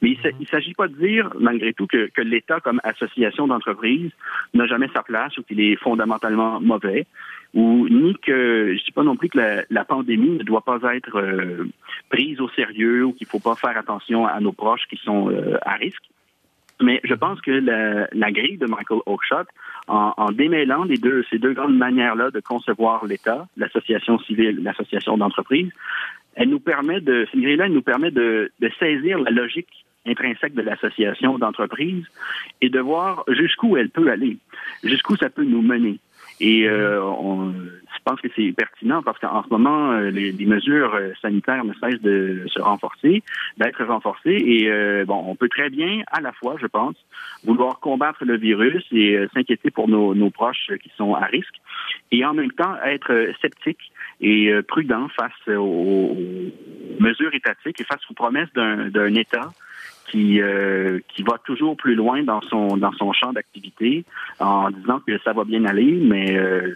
mais 0.01 0.11
il 0.11 0.19
ne 0.39 0.45
s'agit 0.45 0.73
pas 0.73 0.87
de 0.87 0.95
dire, 0.95 1.31
malgré 1.39 1.73
tout, 1.73 1.85
que, 1.85 2.09
que 2.09 2.21
l'État 2.21 2.59
comme 2.59 2.81
association 2.83 3.47
d'entreprise 3.47 4.11
n'a 4.53 4.65
jamais 4.65 4.89
sa 4.93 5.03
place 5.03 5.37
ou 5.37 5.43
qu'il 5.43 5.59
est 5.59 5.75
fondamentalement 5.75 6.59
mauvais, 6.59 7.05
ou 7.53 7.87
ni 7.89 8.15
que 8.15 8.75
je 8.77 8.83
dis 8.83 8.91
pas 8.91 9.03
non 9.03 9.15
plus 9.15 9.29
que 9.29 9.37
la, 9.37 9.63
la 9.69 9.85
pandémie 9.85 10.37
ne 10.37 10.43
doit 10.43 10.61
pas 10.61 10.79
être 10.95 11.17
euh, 11.17 11.67
prise 12.09 12.41
au 12.41 12.49
sérieux 12.49 13.05
ou 13.05 13.13
qu'il 13.13 13.27
faut 13.27 13.39
pas 13.39 13.55
faire 13.55 13.77
attention 13.77 14.25
à 14.25 14.39
nos 14.39 14.51
proches 14.51 14.87
qui 14.89 14.97
sont 14.97 15.29
euh, 15.29 15.57
à 15.61 15.75
risque. 15.75 16.03
Mais 16.81 17.01
je 17.03 17.13
pense 17.13 17.41
que 17.41 17.51
la, 17.51 18.07
la 18.11 18.31
grille 18.31 18.57
de 18.57 18.67
Michael 18.67 18.99
Oakeshott, 19.05 19.47
en, 19.87 20.13
en 20.17 20.31
démêlant 20.31 20.83
les 20.83 20.97
deux, 20.97 21.23
ces 21.29 21.39
deux 21.39 21.53
grandes 21.53 21.77
manières-là 21.77 22.29
de 22.31 22.39
concevoir 22.39 23.05
l'État, 23.05 23.47
l'association 23.57 24.19
civile, 24.19 24.61
l'association 24.61 25.17
d'entreprise, 25.17 25.71
elle 26.35 26.49
nous 26.49 26.59
permet 26.59 27.01
de, 27.01 27.27
cette 27.31 27.41
grille-là, 27.41 27.65
elle 27.65 27.73
nous 27.73 27.81
permet 27.81 28.11
de, 28.11 28.51
de 28.59 28.69
saisir 28.79 29.17
la 29.19 29.31
logique 29.31 29.85
intrinsèque 30.05 30.53
de 30.53 30.61
l'association 30.61 31.37
d'entreprise 31.37 32.05
et 32.61 32.69
de 32.69 32.79
voir 32.79 33.23
jusqu'où 33.27 33.75
elle 33.75 33.89
peut 33.89 34.09
aller, 34.09 34.37
jusqu'où 34.83 35.15
ça 35.15 35.29
peut 35.29 35.43
nous 35.43 35.61
mener. 35.61 35.99
Et 36.39 36.67
euh, 36.67 37.03
on, 37.03 37.53
je 38.07 38.11
pense 38.13 38.21
que 38.21 38.27
c'est 38.35 38.53
pertinent 38.53 39.03
parce 39.03 39.19
qu'en 39.19 39.43
ce 39.43 39.49
moment, 39.49 39.91
euh, 39.91 40.09
les, 40.11 40.45
mesures 40.45 40.93
euh, 40.95 41.11
sanitaires 41.21 41.65
ne 41.65 41.73
cessent 41.73 42.01
de 42.01 42.45
se 42.47 42.61
renforcer, 42.61 43.21
d'être 43.57 43.83
renforcées. 43.83 44.41
Et 44.45 44.69
euh, 44.69 45.03
bon, 45.05 45.23
on 45.27 45.35
peut 45.35 45.49
très 45.49 45.69
bien, 45.69 46.03
à 46.11 46.21
la 46.21 46.31
fois, 46.31 46.55
je 46.61 46.67
pense, 46.67 46.95
vouloir 47.43 47.79
combattre 47.79 48.23
le 48.23 48.37
virus 48.37 48.85
et 48.91 49.27
s'inquiéter 49.33 49.71
pour 49.71 49.89
nos, 49.89 50.15
nos, 50.15 50.29
proches 50.29 50.71
qui 50.81 50.91
sont 50.95 51.15
à 51.15 51.25
risque, 51.25 51.55
et 52.11 52.23
en 52.23 52.33
même 52.33 52.51
temps 52.51 52.75
être 52.85 53.31
sceptique 53.41 53.91
et 54.21 54.51
prudent 54.67 55.07
face 55.09 55.47
aux, 55.47 55.61
aux 55.61 56.17
mesures 56.99 57.33
étatiques 57.33 57.81
et 57.81 57.83
face 57.83 58.01
aux 58.09 58.13
promesses 58.13 58.51
d'un 58.53 59.15
État 59.15 59.49
qui 60.07 60.41
euh, 60.41 60.99
qui 61.09 61.23
va 61.23 61.37
toujours 61.43 61.75
plus 61.75 61.95
loin 61.95 62.23
dans 62.23 62.41
son 62.41 62.77
dans 62.77 62.91
son 62.93 63.11
champ 63.13 63.33
d'activité 63.33 64.05
en 64.39 64.69
disant 64.71 64.99
que 65.05 65.17
ça 65.19 65.33
va 65.33 65.43
bien 65.43 65.65
aller, 65.65 65.91
mais 66.01 66.37
euh, 66.37 66.75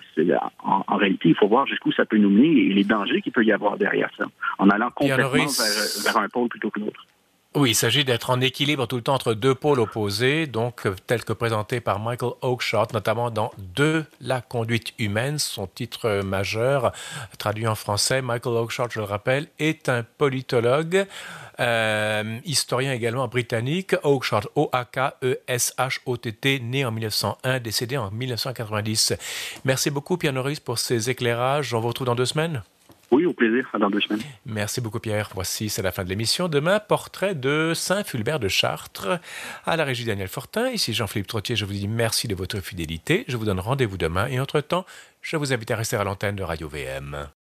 en, 0.63 0.83
en, 0.87 0.95
réalité, 0.97 1.29
il 1.29 1.35
faut 1.35 1.47
voir 1.47 1.65
jusqu'où 1.67 1.91
ça 1.91 2.05
peut 2.05 2.17
nous 2.17 2.29
mener 2.29 2.47
et 2.47 2.73
les 2.73 2.83
dangers 2.83 3.21
qu'il 3.21 3.31
peut 3.31 3.43
y 3.43 3.51
avoir 3.51 3.77
derrière 3.77 4.09
ça, 4.17 4.25
en 4.57 4.69
allant 4.69 4.89
complètement 4.91 5.29
vers, 5.29 6.03
vers, 6.05 6.17
un 6.17 6.29
pôle 6.29 6.49
plutôt 6.49 6.69
que 6.69 6.79
l'autre. 6.79 7.05
Oui, 7.53 7.71
il 7.71 7.75
s'agit 7.75 8.05
d'être 8.05 8.29
en 8.29 8.39
équilibre 8.39 8.85
tout 8.87 8.95
le 8.95 9.01
temps 9.01 9.13
entre 9.13 9.33
deux 9.33 9.53
pôles 9.53 9.81
opposés, 9.81 10.47
donc 10.47 10.87
tel 11.05 11.25
que 11.25 11.33
présenté 11.33 11.81
par 11.81 11.99
Michael 11.99 12.31
Oakeshott, 12.41 12.93
notamment 12.93 13.29
dans 13.29 13.51
De 13.75 14.05
la 14.21 14.39
conduite 14.39 14.93
humaine, 14.99 15.37
son 15.37 15.67
titre 15.67 16.21
majeur, 16.21 16.93
traduit 17.37 17.67
en 17.67 17.75
français. 17.75 18.21
Michael 18.21 18.55
Oakeshott, 18.55 18.93
je 18.93 18.99
le 18.99 19.05
rappelle, 19.05 19.47
est 19.59 19.89
un 19.89 20.03
politologue, 20.17 21.05
euh, 21.59 22.39
historien 22.45 22.93
également 22.93 23.27
britannique. 23.27 23.95
Oakeshott, 24.03 24.47
O-A-K-E-S-H-O-T-T, 24.55 25.01
né 26.61 26.85
en 26.85 26.91
1901, 26.91 27.59
décédé 27.59 27.97
en 27.97 28.11
1990. 28.11 29.13
Merci 29.65 29.89
beaucoup, 29.89 30.15
Pierre 30.15 30.31
Norris, 30.31 30.59
pour 30.63 30.79
ces 30.79 31.09
éclairages. 31.09 31.73
On 31.73 31.81
vous 31.81 31.89
retrouve 31.89 32.07
dans 32.07 32.15
deux 32.15 32.25
semaines. 32.25 32.63
Oui, 33.11 33.25
au 33.25 33.33
plaisir, 33.33 33.67
dans 33.77 33.89
deux 33.89 33.99
semaines. 33.99 34.21
Merci 34.45 34.79
beaucoup 34.79 34.99
Pierre. 34.99 35.29
Voici, 35.35 35.67
c'est 35.67 35.81
la 35.81 35.91
fin 35.91 36.05
de 36.05 36.09
l'émission. 36.09 36.47
Demain, 36.47 36.79
portrait 36.79 37.35
de 37.35 37.73
Saint-Fulbert 37.75 38.39
de 38.39 38.47
Chartres. 38.47 39.19
À 39.65 39.75
la 39.75 39.83
régie 39.83 40.05
Daniel 40.05 40.29
Fortin, 40.29 40.69
ici 40.69 40.93
Jean-Philippe 40.93 41.27
Trottier, 41.27 41.57
je 41.57 41.65
vous 41.65 41.73
dis 41.73 41.89
merci 41.89 42.29
de 42.29 42.35
votre 42.35 42.61
fidélité. 42.61 43.25
Je 43.27 43.35
vous 43.35 43.45
donne 43.45 43.59
rendez-vous 43.59 43.97
demain 43.97 44.27
et 44.27 44.39
entre-temps, 44.39 44.85
je 45.21 45.35
vous 45.35 45.51
invite 45.51 45.71
à 45.71 45.75
rester 45.75 45.97
à 45.97 46.05
l'antenne 46.05 46.37
de 46.37 46.43
Radio 46.43 46.69
VM. 46.69 47.31